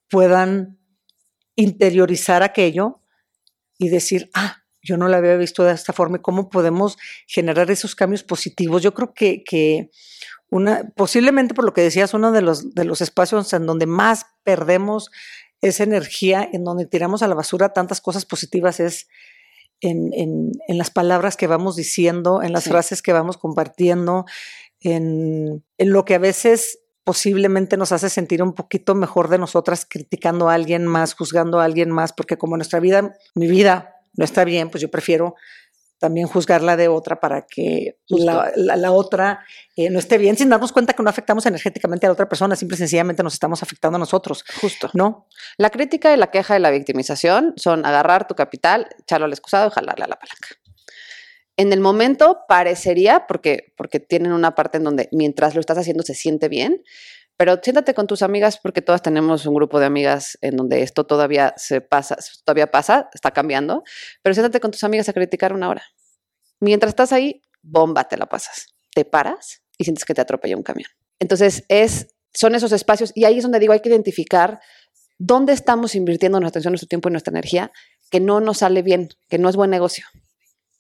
puedan 0.10 0.80
interiorizar 1.56 2.44
aquello 2.44 3.02
y 3.78 3.90
decir, 3.90 4.30
ah, 4.34 4.65
yo 4.86 4.98
no 4.98 5.08
la 5.08 5.18
había 5.18 5.36
visto 5.36 5.64
de 5.64 5.74
esta 5.74 5.94
forma 5.94 6.18
y 6.18 6.22
cómo 6.22 6.50
podemos 6.50 6.98
generar 7.28 7.70
esos 7.72 7.96
cambios 7.96 8.24
positivos. 8.24 8.84
Yo 8.84 8.94
creo 8.94 9.14
que, 9.14 9.44
que 9.44 9.90
una, 10.50 10.92
posiblemente 10.96 11.54
por 11.54 11.66
lo 11.66 11.74
que 11.74 11.82
decías, 11.82 12.14
uno 12.14 12.32
de 12.32 12.42
los, 12.42 12.74
de 12.76 12.86
los 12.86 13.02
espacios 13.02 13.52
en 13.54 13.66
donde 13.66 13.88
más 13.88 14.28
perdemos 14.44 15.10
esa 15.62 15.84
energía, 15.84 16.48
en 16.54 16.64
donde 16.64 16.86
tiramos 16.86 17.24
a 17.24 17.28
la 17.28 17.36
basura 17.36 17.74
tantas 17.74 18.00
cosas 18.00 18.26
positivas, 18.26 18.80
es 18.80 19.08
en, 19.82 20.14
en, 20.14 20.52
en 20.68 20.78
las 20.78 20.92
palabras 20.92 21.36
que 21.36 21.48
vamos 21.48 21.76
diciendo, 21.76 22.44
en 22.44 22.54
las 22.54 22.66
frases 22.66 23.02
que 23.02 23.14
vamos 23.14 23.38
compartiendo, 23.38 24.26
en, 24.80 25.66
en 25.78 25.90
lo 25.92 26.06
que 26.06 26.16
a 26.16 26.20
veces 26.20 26.80
posiblemente 27.04 27.78
nos 27.78 27.92
hace 27.92 28.10
sentir 28.10 28.42
un 28.42 28.54
poquito 28.54 28.96
mejor 28.96 29.30
de 29.30 29.38
nosotras 29.38 29.86
criticando 29.88 30.50
a 30.50 30.54
alguien 30.54 30.86
más, 30.86 31.14
juzgando 31.14 31.60
a 31.60 31.64
alguien 31.64 31.92
más, 31.92 32.14
porque 32.14 32.38
como 32.38 32.58
nuestra 32.58 32.80
vida, 32.80 33.16
mi 33.36 33.48
vida 33.48 33.95
no 34.18 34.26
está 34.26 34.44
bien, 34.44 34.70
pues 34.70 34.82
yo 34.82 34.90
prefiero 34.90 35.36
también 35.98 36.28
juzgarla 36.28 36.76
de 36.76 36.88
otra 36.88 37.20
para 37.20 37.48
que 37.48 37.98
la, 38.10 38.92
otra 38.92 39.46
eh, 39.76 39.90
no 39.90 40.00
esté 40.00 40.18
bien, 40.18 40.38
sin 40.38 40.50
darnos 40.50 40.72
cuenta 40.72 40.94
que 40.94 41.02
no 41.02 41.10
afectamos 41.10 41.46
energéticamente 41.46 42.06
a 42.06 42.10
la 42.10 42.14
otra 42.14 42.28
persona, 42.28 42.56
simple 42.56 42.76
y 42.76 42.80
sencillamente 42.80 43.24
nos 43.24 43.34
estamos 43.34 43.64
afectando 43.64 43.96
a 43.96 44.00
nosotros. 44.00 44.44
Justo. 44.62 44.90
¿No? 44.94 45.28
La 45.58 45.70
crítica 45.70 46.14
y 46.14 46.18
la 46.18 46.32
queja 46.32 46.58
y 46.58 46.60
la 46.60 46.72
victimización 46.72 47.54
son 47.56 47.86
agarrar 47.86 48.28
tu 48.28 48.36
capital, 48.36 48.88
echarlo 49.00 49.26
al 49.26 49.32
excusado 49.32 49.70
y 49.70 49.72
jalarle 49.72 50.06
a 50.06 50.08
la 50.10 50.18
palanca. 50.18 50.50
En 51.58 51.72
el 51.72 51.80
momento 51.80 52.40
parecería, 52.50 53.26
porque, 53.28 53.74
porque 53.78 54.02
tienen 54.02 54.34
una 54.34 54.56
parte 54.56 54.78
en 54.78 54.84
donde 54.84 55.08
mientras 55.14 55.56
lo 55.56 55.62
estás 55.62 55.78
haciendo 55.78 56.04
se 56.04 56.14
siente 56.14 56.50
bien, 56.50 56.84
pero 57.38 57.60
siéntate 57.62 57.94
con 57.94 58.08
tus 58.08 58.22
amigas 58.22 58.60
porque 58.62 58.82
todas 58.82 59.02
tenemos 59.02 59.46
un 59.46 59.56
grupo 59.56 59.80
de 59.80 59.86
amigas 59.86 60.38
en 60.42 60.56
donde 60.56 60.82
esto 60.82 61.06
todavía 61.06 61.54
se 61.58 61.82
pasa, 61.82 62.18
todavía 62.46 62.72
pasa, 62.72 63.10
está 63.14 63.32
cambiando, 63.32 63.84
pero 64.22 64.34
siéntate 64.34 64.60
con 64.60 64.72
tus 64.72 64.84
amigas 64.84 65.10
a 65.10 65.14
criticar 65.14 65.54
una 65.54 65.70
hora. 65.70 65.84
Mientras 66.60 66.90
estás 66.90 67.12
ahí, 67.12 67.42
bomba, 67.62 68.06
te 68.06 68.18
la 68.18 68.28
pasas. 68.28 68.68
Te 68.94 69.04
paras 69.04 69.62
y 69.78 69.84
sientes 69.84 70.06
que 70.06 70.14
te 70.14 70.22
atropella 70.22 70.56
un 70.56 70.64
camión. 70.64 70.90
Entonces, 71.20 71.66
es, 71.68 72.08
son 72.34 72.56
esos 72.56 72.72
espacios 72.72 73.12
y 73.16 73.26
ahí 73.26 73.38
es 73.38 73.44
donde 73.44 73.60
digo, 73.60 73.74
hay 73.74 73.82
que 73.82 73.90
identificar 73.90 74.60
dónde 75.18 75.54
estamos 75.54 75.96
invirtiendo 75.96 76.40
nuestra 76.40 76.60
atención, 76.60 76.72
nuestro 76.72 76.88
tiempo 76.88 77.10
y 77.10 77.12
nuestra 77.12 77.32
energía 77.32 77.72
que 78.10 78.20
no 78.20 78.40
nos 78.40 78.60
sale 78.60 78.82
bien, 78.82 79.10
que 79.30 79.38
no 79.38 79.50
es 79.50 79.56
buen 79.56 79.70
negocio. 79.70 80.06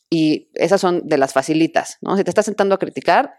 Y 0.10 0.50
esas 0.54 0.80
son 0.80 1.08
de 1.08 1.18
las 1.18 1.34
facilitas, 1.34 1.98
¿no? 2.02 2.16
Si 2.16 2.24
te 2.24 2.30
estás 2.30 2.46
sentando 2.46 2.76
a 2.76 2.80
criticar, 2.80 3.34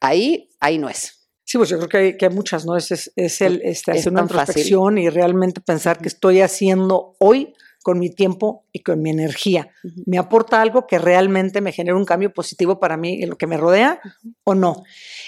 ahí, 0.00 0.50
ahí 0.60 0.78
no 0.78 0.88
es. 0.88 1.21
Sí, 1.52 1.58
pues 1.58 1.68
yo 1.68 1.76
creo 1.76 1.88
que 1.90 1.98
hay, 1.98 2.16
que 2.16 2.24
hay 2.24 2.34
muchas, 2.34 2.64
¿no? 2.64 2.78
Es, 2.78 3.12
es, 3.14 3.40
el 3.42 3.60
este, 3.62 3.90
hacer 3.90 4.10
una 4.10 4.22
introspección 4.22 4.96
y 4.96 5.10
realmente 5.10 5.60
pensar 5.60 5.98
qué 5.98 6.08
estoy 6.08 6.40
haciendo 6.40 7.14
hoy 7.18 7.52
con 7.82 7.98
mi 7.98 8.08
tiempo 8.08 8.64
y 8.72 8.82
con 8.82 9.02
mi 9.02 9.10
energía. 9.10 9.70
¿Me 10.06 10.16
aporta 10.16 10.62
algo 10.62 10.86
que 10.86 10.98
realmente 10.98 11.60
me 11.60 11.72
genere 11.72 11.94
un 11.94 12.06
cambio 12.06 12.32
positivo 12.32 12.80
para 12.80 12.96
mí 12.96 13.22
en 13.22 13.28
lo 13.28 13.36
que 13.36 13.46
me 13.46 13.58
rodea 13.58 14.00
o 14.44 14.54
no? 14.54 14.82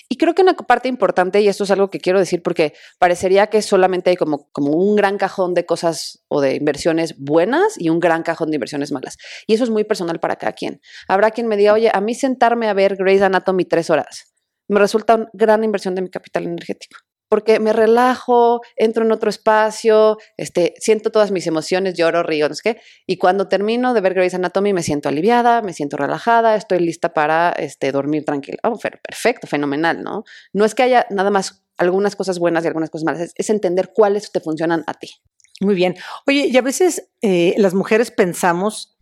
Y 0.09 0.17
creo 0.17 0.35
que 0.35 0.41
una 0.41 0.55
parte 0.55 0.89
importante, 0.89 1.43
y 1.43 1.49
esto 1.49 1.65
es 1.65 1.71
algo 1.71 1.91
que 1.91 2.01
quiero 2.01 2.19
decir 2.19 2.43
porque 2.43 2.73
parecería 2.99 3.49
que 3.49 3.61
solamente 3.61 4.09
hay 4.09 4.17
como, 4.17 4.49
como 4.51 4.71
un 4.71 4.97
gran 4.97 5.19
cajón 5.19 5.53
de 5.53 5.67
cosas 5.67 6.25
o 6.29 6.41
de 6.41 6.55
inversiones 6.55 7.17
buenas 7.19 7.75
y 7.77 7.91
un 7.91 8.01
gran 8.01 8.23
cajón 8.23 8.49
de 8.49 8.57
inversiones 8.57 8.93
malas. 8.93 9.19
Y 9.47 9.53
eso 9.53 9.65
es 9.65 9.69
muy 9.69 9.85
personal 9.85 10.21
para 10.21 10.37
cada 10.37 10.55
quien. 10.55 10.81
Habrá 11.07 11.33
quien 11.33 11.49
me 11.49 11.59
diga, 11.59 11.75
oye, 11.75 11.91
a 11.93 12.01
mí 12.01 12.15
sentarme 12.15 12.69
a 12.69 12.73
ver 12.73 12.97
Grey's 12.97 13.21
Anatomy 13.21 13.67
tres 13.67 13.91
horas 13.91 14.34
me 14.69 14.81
resulta 14.81 15.15
una 15.15 15.29
gran 15.33 15.65
inversión 15.65 15.95
de 15.95 16.03
mi 16.03 16.11
capital 16.11 16.45
energético. 16.45 16.99
Porque 17.29 17.59
me 17.59 17.73
relajo, 17.73 18.61
entro 18.77 19.05
en 19.05 19.11
otro 19.11 19.29
espacio, 19.29 20.19
este, 20.37 20.75
siento 20.79 21.11
todas 21.11 21.31
mis 21.31 21.47
emociones, 21.47 21.95
lloro, 21.95 22.23
río, 22.23 22.49
no 22.49 22.55
sé 22.55 22.75
qué. 22.75 22.81
Y 23.07 23.17
cuando 23.17 23.49
termino 23.49 23.93
de 23.93 24.01
ver 24.01 24.15
Grey's 24.15 24.35
Anatomy 24.35 24.73
me 24.73 24.83
siento 24.83 25.09
aliviada, 25.09 25.63
me 25.63 25.73
siento 25.73 25.97
relajada, 25.97 26.55
estoy 26.55 26.79
lista 26.81 27.13
para 27.13 27.51
este, 27.53 27.91
dormir 27.91 28.25
tranquila. 28.25 28.59
Oh, 28.63 28.79
perfecto, 28.79 29.47
fenomenal, 29.47 30.03
¿no? 30.03 30.25
No 30.53 30.65
es 30.65 30.75
que 30.75 30.85
haya 30.85 31.07
nada 31.11 31.31
más 31.31 31.65
algunas 31.77 32.15
cosas 32.15 32.39
buenas 32.39 32.63
y 32.65 32.69
algunas 32.69 32.91
cosas 32.91 33.05
malas, 33.05 33.33
es, 33.35 33.51
entender 33.51 33.91
cuáles 33.95 34.31
te 34.31 34.41
funcionan 34.41 34.85
a 34.87 34.95
ti. 34.95 35.11
Muy 35.61 35.75
bien. 35.75 35.97
Oye, 36.27 36.47
y 36.47 36.57
a 36.57 36.63
veces 36.63 37.11
eh, 37.23 37.55
las 37.59 37.75
mujeres 37.75 38.11
pensamos 38.11 38.97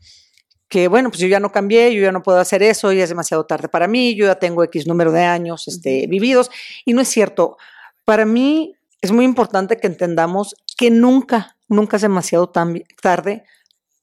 que 0.72 0.88
bueno, 0.88 1.11
pues 1.11 1.20
yo 1.20 1.28
ya 1.28 1.38
no 1.38 1.52
cambié, 1.52 1.94
yo 1.94 2.00
ya 2.00 2.12
no 2.12 2.22
puedo 2.22 2.38
hacer 2.38 2.62
eso, 2.62 2.94
ya 2.94 3.02
es 3.02 3.11
demasiado 3.11 3.44
tarde 3.44 3.68
para 3.68 3.87
mí, 3.87 4.14
yo 4.14 4.24
ya 4.24 4.37
tengo 4.37 4.64
X 4.64 4.87
número 4.87 5.12
de 5.12 5.22
años 5.22 5.68
este, 5.68 6.06
vividos. 6.06 6.50
Y 6.87 6.94
no 6.94 7.02
es 7.02 7.08
cierto. 7.08 7.58
Para 8.06 8.24
mí 8.24 8.74
es 9.02 9.12
muy 9.12 9.26
importante 9.26 9.76
que 9.76 9.87
entendamos 9.87 10.56
que 10.78 10.90
nunca, 10.90 11.58
nunca 11.68 11.96
es 11.96 12.02
demasiado 12.02 12.48
tarde 12.48 13.44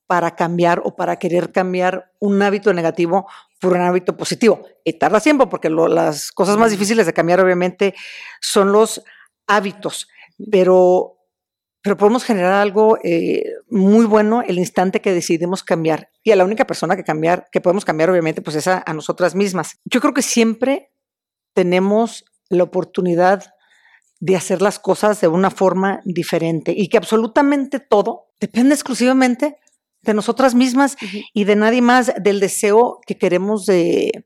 para 0.06 0.36
cambiar 0.36 0.84
o 0.86 0.96
para 0.96 1.18
querer 1.18 1.52
cambiar 1.52 2.12
un 2.20 2.40
hábito 2.40 2.72
negativo 2.72 3.28
por 3.60 3.74
un 3.74 3.82
hábito 3.82 4.16
positivo. 4.16 4.62
Y 4.84 4.94
tarda 4.94 5.20
tiempo 5.20 5.50
porque 5.50 5.72
las 5.72 6.32
cosas 6.32 6.56
más 6.58 6.70
difíciles 6.70 7.08
de 7.08 7.14
cambiar 7.14 7.40
obviamente 7.40 7.96
son 8.42 8.72
los 8.72 9.02
hábitos, 9.48 10.08
pero 10.52 11.18
pero 11.82 11.98
podemos 11.98 12.24
generar 12.24 12.54
algo 12.54 12.98
eh, 13.04 13.44
muy 13.70 14.06
bueno 14.06 14.42
el 14.42 14.60
instante 14.60 15.02
que 15.02 15.14
decidimos 15.14 15.64
cambiar. 15.64 16.10
Y 16.24 16.32
a 16.32 16.36
la 16.36 16.44
única 16.44 16.66
persona 16.66 16.96
que 16.96 17.04
cambiar, 17.04 17.48
que 17.52 17.62
podemos 17.62 17.86
cambiar, 17.86 18.10
obviamente, 18.10 18.42
pues 18.42 18.58
es 18.58 18.68
a, 18.68 18.84
nosotras 18.94 19.36
mismas. 19.36 19.80
Yo 19.86 20.02
creo 20.02 20.14
que 20.14 20.22
siempre 20.22 20.92
tenemos 21.54 22.26
la 22.50 22.64
oportunidad 22.64 23.54
de 24.20 24.36
hacer 24.36 24.62
las 24.62 24.80
cosas 24.80 25.22
de 25.22 25.30
una 25.30 25.50
forma 25.50 26.02
diferente 26.04 26.74
y 26.76 26.90
que 26.90 26.98
absolutamente 26.98 27.80
todo 27.80 28.28
depende 28.42 28.76
exclusivamente 28.76 29.58
de 30.02 30.14
nosotras 30.14 30.56
mismas 30.56 30.98
y 31.34 31.44
de 31.46 31.56
nadie 31.56 31.82
más, 31.82 32.12
del 32.22 32.40
deseo 32.40 33.00
que 33.06 33.18
queremos 33.18 33.66
de, 33.66 34.26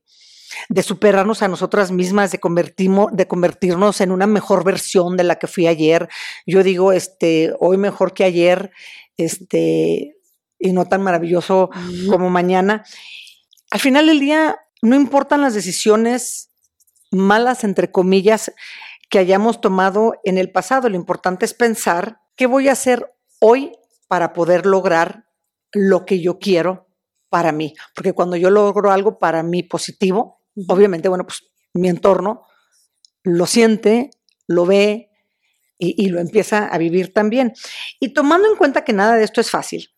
de 0.69 0.83
superarnos 0.83 1.41
a 1.41 1.47
nosotras 1.47 1.91
mismas, 1.91 2.31
de, 2.31 2.39
de 3.11 3.27
convertirnos 3.27 4.01
en 4.01 4.11
una 4.11 4.27
mejor 4.27 4.63
versión 4.63 5.17
de 5.17 5.23
la 5.23 5.37
que 5.37 5.47
fui 5.47 5.67
ayer. 5.67 6.09
Yo 6.45 6.63
digo, 6.63 6.91
este, 6.91 7.53
hoy 7.59 7.77
mejor 7.77 8.13
que 8.13 8.23
ayer, 8.23 8.71
este, 9.17 10.15
y 10.59 10.71
no 10.71 10.85
tan 10.85 11.01
maravilloso 11.01 11.69
como 12.09 12.29
mañana. 12.29 12.83
Al 13.71 13.79
final 13.79 14.07
del 14.07 14.19
día, 14.19 14.57
no 14.81 14.95
importan 14.95 15.41
las 15.41 15.53
decisiones 15.53 16.51
malas, 17.11 17.63
entre 17.63 17.91
comillas, 17.91 18.51
que 19.09 19.19
hayamos 19.19 19.61
tomado 19.61 20.15
en 20.23 20.37
el 20.37 20.51
pasado. 20.51 20.89
Lo 20.89 20.95
importante 20.95 21.45
es 21.45 21.53
pensar 21.53 22.19
qué 22.35 22.47
voy 22.47 22.69
a 22.69 22.73
hacer 22.73 23.13
hoy 23.39 23.73
para 24.07 24.33
poder 24.33 24.65
lograr 24.65 25.25
lo 25.71 26.05
que 26.05 26.21
yo 26.21 26.39
quiero 26.39 26.87
para 27.29 27.51
mí. 27.51 27.73
Porque 27.95 28.13
cuando 28.13 28.35
yo 28.35 28.49
logro 28.49 28.91
algo 28.91 29.19
para 29.19 29.43
mí 29.43 29.63
positivo, 29.63 30.42
obviamente, 30.67 31.09
bueno, 31.09 31.25
pues 31.25 31.43
mi 31.73 31.89
entorno 31.89 32.45
lo 33.23 33.45
siente, 33.47 34.11
lo 34.47 34.65
ve 34.65 35.09
y, 35.77 36.07
lo 36.09 36.19
empieza 36.19 36.67
a 36.67 36.77
vivir 36.77 37.13
también. 37.13 37.53
Y 37.99 38.13
tomando 38.13 38.49
en 38.49 38.55
cuenta 38.55 38.85
que 38.85 38.93
nada 38.93 39.15
de 39.15 39.23
esto 39.23 39.41
es 39.41 39.49
fácil, 39.49 39.89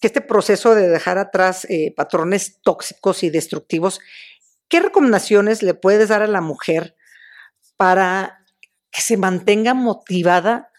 que 0.00 0.08
este 0.08 0.20
proceso 0.20 0.74
de 0.74 0.88
dejar 0.88 1.18
atrás 1.18 1.64
eh, 1.68 1.92
patrones 1.96 2.60
tóxicos 2.62 3.22
y 3.22 3.30
destructivos, 3.30 4.00
¿qué 4.68 4.80
recomendaciones 4.80 5.62
le 5.62 5.74
puedes 5.74 6.08
dar 6.08 6.22
a 6.22 6.26
la 6.26 6.40
mujer 6.40 6.96
para 7.76 8.44
que 8.90 9.00
se 9.00 9.16
mantenga 9.16 9.74
motivada 9.74 10.72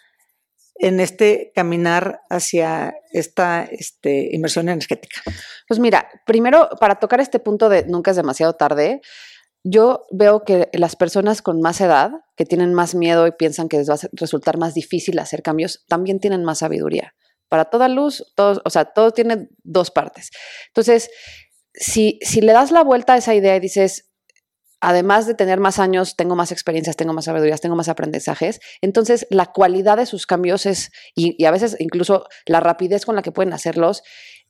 en 0.79 0.99
este 0.99 1.51
caminar 1.55 2.21
hacia 2.29 2.95
esta 3.11 3.63
este, 3.63 4.29
inversión 4.33 4.69
energética? 4.69 5.21
Pues 5.67 5.79
mira, 5.79 6.07
primero, 6.25 6.69
para 6.79 6.95
tocar 6.95 7.19
este 7.19 7.39
punto 7.39 7.69
de 7.69 7.85
nunca 7.85 8.11
es 8.11 8.17
demasiado 8.17 8.53
tarde, 8.53 9.01
yo 9.63 10.05
veo 10.11 10.43
que 10.43 10.69
las 10.73 10.95
personas 10.95 11.41
con 11.41 11.61
más 11.61 11.81
edad, 11.81 12.11
que 12.35 12.45
tienen 12.45 12.73
más 12.73 12.95
miedo 12.95 13.27
y 13.27 13.31
piensan 13.31 13.67
que 13.67 13.77
les 13.77 13.89
va 13.89 13.95
a 13.95 14.09
resultar 14.13 14.57
más 14.57 14.73
difícil 14.73 15.19
hacer 15.19 15.41
cambios, 15.41 15.83
también 15.87 16.19
tienen 16.19 16.43
más 16.43 16.59
sabiduría. 16.59 17.13
Para 17.49 17.65
toda 17.65 17.87
luz, 17.87 18.31
todo, 18.35 18.61
o 18.63 18.69
sea, 18.69 18.85
todo 18.85 19.11
tiene 19.11 19.49
dos 19.63 19.91
partes. 19.91 20.29
Entonces, 20.67 21.09
si, 21.73 22.19
si 22.21 22.41
le 22.41 22.53
das 22.53 22.71
la 22.71 22.83
vuelta 22.83 23.13
a 23.13 23.17
esa 23.17 23.35
idea 23.35 23.55
y 23.55 23.59
dices, 23.59 24.09
además 24.79 25.25
de 25.27 25.33
tener 25.33 25.59
más 25.59 25.79
años, 25.79 26.15
tengo 26.15 26.35
más 26.35 26.51
experiencias, 26.51 26.95
tengo 26.95 27.13
más 27.13 27.25
sabidurías, 27.25 27.61
tengo 27.61 27.75
más 27.75 27.89
aprendizajes. 27.89 28.59
Entonces, 28.81 29.27
la 29.29 29.47
cualidad 29.47 29.97
de 29.97 30.05
sus 30.05 30.25
cambios 30.27 30.65
es, 30.65 30.91
y, 31.15 31.43
a 31.45 31.51
veces 31.51 31.75
incluso 31.79 32.25
la 32.45 32.59
rapidez 32.59 33.05
con 33.05 33.15
la 33.15 33.21
que 33.21 33.31
pueden 33.31 33.53
hacerlos, 33.53 34.03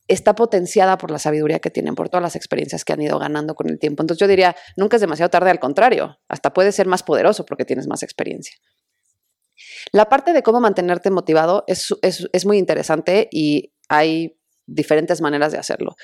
está 0.08 0.36
potenciada 0.36 0.98
por 0.98 1.12
la 1.12 1.20
sabiduría 1.20 1.60
que 1.60 1.70
tienen, 1.70 1.96
por 1.96 2.10
todas 2.10 2.22
las 2.22 2.36
experiencias 2.36 2.86
que 2.86 2.94
han 2.94 3.02
ido 3.02 3.20
ganando 3.20 3.56
con 3.56 3.70
el 3.70 3.80
tiempo. 3.80 4.04
Entonces, 4.04 4.20
yo 4.20 4.28
diría, 4.28 4.56
nunca 4.76 4.98
es 4.98 5.02
demasiado 5.02 5.30
tarde, 5.30 5.50
al 5.50 5.60
contrario, 5.60 6.20
hasta 6.28 6.54
puede 6.54 6.72
ser 6.72 6.88
más 6.88 7.04
poderoso 7.04 7.46
porque 7.46 7.66
tienes 7.66 7.88
más 7.88 8.04
experiencia. 8.04 8.58
La 9.92 10.10
parte 10.10 10.34
de 10.34 10.44
cómo 10.44 10.60
mantenerte 10.60 11.10
motivado 11.10 11.64
es, 11.68 11.94
es, 12.02 12.28
es 12.32 12.46
muy 12.46 12.58
interesante 12.58 13.28
y 13.32 13.74
hay 13.90 14.38
diferentes 14.66 15.22
maneras 15.22 15.52
de 15.52 15.58
hacerlo. 15.58 15.96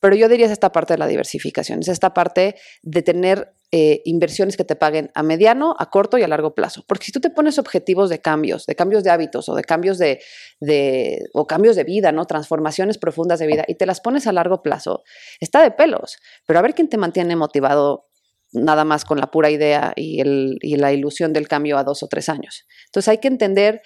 Pero 0.00 0.14
yo 0.14 0.28
diría 0.28 0.46
es 0.46 0.52
esta 0.52 0.72
parte 0.72 0.94
de 0.94 0.98
la 0.98 1.08
diversificación, 1.08 1.80
es 1.80 1.88
esta 1.88 2.14
parte 2.14 2.54
de 2.82 3.02
tener 3.02 3.54
eh, 3.74 4.02
inversiones 4.04 4.58
que 4.58 4.64
te 4.64 4.76
paguen 4.76 5.10
a 5.14 5.22
mediano, 5.22 5.74
a 5.78 5.88
corto 5.88 6.18
y 6.18 6.22
a 6.22 6.28
largo 6.28 6.54
plazo. 6.54 6.84
Porque 6.86 7.06
si 7.06 7.12
tú 7.12 7.20
te 7.20 7.30
pones 7.30 7.58
objetivos 7.58 8.10
de 8.10 8.20
cambios, 8.20 8.66
de 8.66 8.74
cambios 8.74 9.02
de 9.02 9.10
hábitos 9.10 9.48
o 9.48 9.54
de 9.54 9.64
cambios 9.64 9.96
de, 9.96 10.20
de, 10.60 11.24
o 11.32 11.46
cambios 11.46 11.74
de 11.74 11.84
vida, 11.84 12.12
¿no? 12.12 12.26
Transformaciones 12.26 12.98
profundas 12.98 13.38
de 13.38 13.46
vida 13.46 13.64
y 13.66 13.76
te 13.76 13.86
las 13.86 14.02
pones 14.02 14.26
a 14.26 14.32
largo 14.32 14.62
plazo, 14.62 15.04
está 15.40 15.62
de 15.62 15.70
pelos. 15.70 16.18
Pero 16.46 16.58
a 16.58 16.62
ver 16.62 16.74
quién 16.74 16.90
te 16.90 16.98
mantiene 16.98 17.34
motivado 17.34 18.10
nada 18.52 18.84
más 18.84 19.06
con 19.06 19.18
la 19.18 19.30
pura 19.30 19.50
idea 19.50 19.94
y, 19.96 20.20
el, 20.20 20.58
y 20.60 20.76
la 20.76 20.92
ilusión 20.92 21.32
del 21.32 21.48
cambio 21.48 21.78
a 21.78 21.84
dos 21.84 22.02
o 22.02 22.08
tres 22.08 22.28
años. 22.28 22.66
Entonces 22.88 23.08
hay 23.08 23.18
que 23.18 23.28
entender 23.28 23.80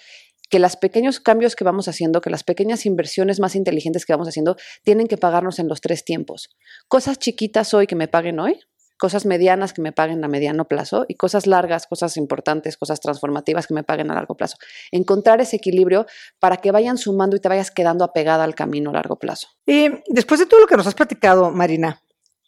que 0.49 0.59
los 0.59 0.75
pequeños 0.75 1.21
cambios 1.21 1.55
que 1.55 1.63
vamos 1.63 1.87
haciendo, 1.87 2.19
que 2.19 2.29
las 2.29 2.43
pequeñas 2.43 2.85
inversiones 2.85 3.39
más 3.39 3.55
inteligentes 3.55 4.05
que 4.05 4.11
vamos 4.11 4.27
haciendo, 4.27 4.57
tienen 4.83 5.07
que 5.07 5.17
pagarnos 5.17 5.59
en 5.59 5.69
los 5.69 5.79
tres 5.79 6.03
tiempos. 6.03 6.49
Cosas 6.89 7.19
chiquitas 7.19 7.73
hoy 7.73 7.87
que 7.87 7.95
me 7.95 8.09
paguen 8.09 8.39
hoy, 8.39 8.59
cosas 8.97 9.25
medianas 9.25 9.73
que 9.73 9.81
me 9.81 9.91
paguen 9.91 10.23
a 10.23 10.27
mediano 10.27 10.65
plazo 10.65 11.05
y 11.07 11.15
cosas 11.15 11.47
largas, 11.47 11.87
cosas 11.87 12.17
importantes, 12.17 12.77
cosas 12.77 12.99
transformativas 12.99 13.67
que 13.67 13.73
me 13.73 13.83
paguen 13.83 14.11
a 14.11 14.15
largo 14.15 14.35
plazo. 14.35 14.57
Encontrar 14.91 15.41
ese 15.41 15.57
equilibrio 15.57 16.05
para 16.39 16.57
que 16.57 16.71
vayan 16.71 16.97
sumando 16.97 17.35
y 17.35 17.39
te 17.39 17.49
vayas 17.49 17.71
quedando 17.71 18.03
apegada 18.03 18.43
al 18.43 18.55
camino 18.55 18.89
a 18.89 18.93
largo 18.93 19.17
plazo. 19.17 19.47
Y 19.65 19.89
después 20.07 20.39
de 20.39 20.45
todo 20.45 20.61
lo 20.61 20.67
que 20.67 20.77
nos 20.77 20.87
has 20.87 20.95
platicado, 20.95 21.51
Marina, 21.51 22.01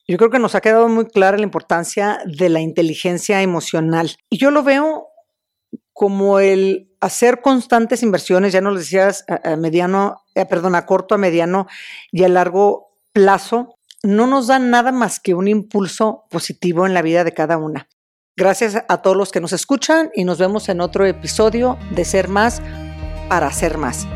yo 0.07 0.17
creo 0.17 0.31
que 0.31 0.39
nos 0.39 0.55
ha 0.55 0.61
quedado 0.61 0.87
muy 0.89 1.05
clara 1.05 1.37
la 1.37 1.43
importancia 1.43 2.19
de 2.25 2.49
la 2.49 2.61
inteligencia 2.61 3.41
emocional. 3.43 4.15
Y 4.29 4.39
yo 4.39 4.49
lo 4.49 4.63
veo 4.63 5.07
como 5.93 6.39
el 6.39 6.89
hacer 7.01 7.41
constantes 7.41 8.03
inversiones, 8.03 8.53
ya 8.53 8.61
nos 8.61 8.73
lo 8.73 8.79
decías, 8.79 9.25
a, 9.27 9.55
mediano, 9.55 10.23
eh, 10.33 10.45
perdón, 10.45 10.75
a 10.75 10.85
corto, 10.85 11.15
a 11.15 11.17
mediano 11.17 11.67
y 12.11 12.23
a 12.23 12.29
largo 12.29 12.89
plazo, 13.13 13.75
no 14.03 14.27
nos 14.27 14.47
da 14.47 14.59
nada 14.59 14.91
más 14.91 15.19
que 15.19 15.33
un 15.33 15.47
impulso 15.47 16.25
positivo 16.29 16.85
en 16.85 16.93
la 16.93 17.01
vida 17.01 17.23
de 17.23 17.33
cada 17.33 17.57
una. 17.57 17.87
Gracias 18.37 18.83
a 18.87 19.01
todos 19.01 19.17
los 19.17 19.31
que 19.31 19.41
nos 19.41 19.51
escuchan 19.51 20.11
y 20.15 20.23
nos 20.23 20.37
vemos 20.37 20.69
en 20.69 20.79
otro 20.79 21.05
episodio 21.05 21.77
de 21.91 22.05
Ser 22.05 22.29
Más 22.29 22.61
para 23.27 23.51
Ser 23.51 23.77
Más. 23.77 24.07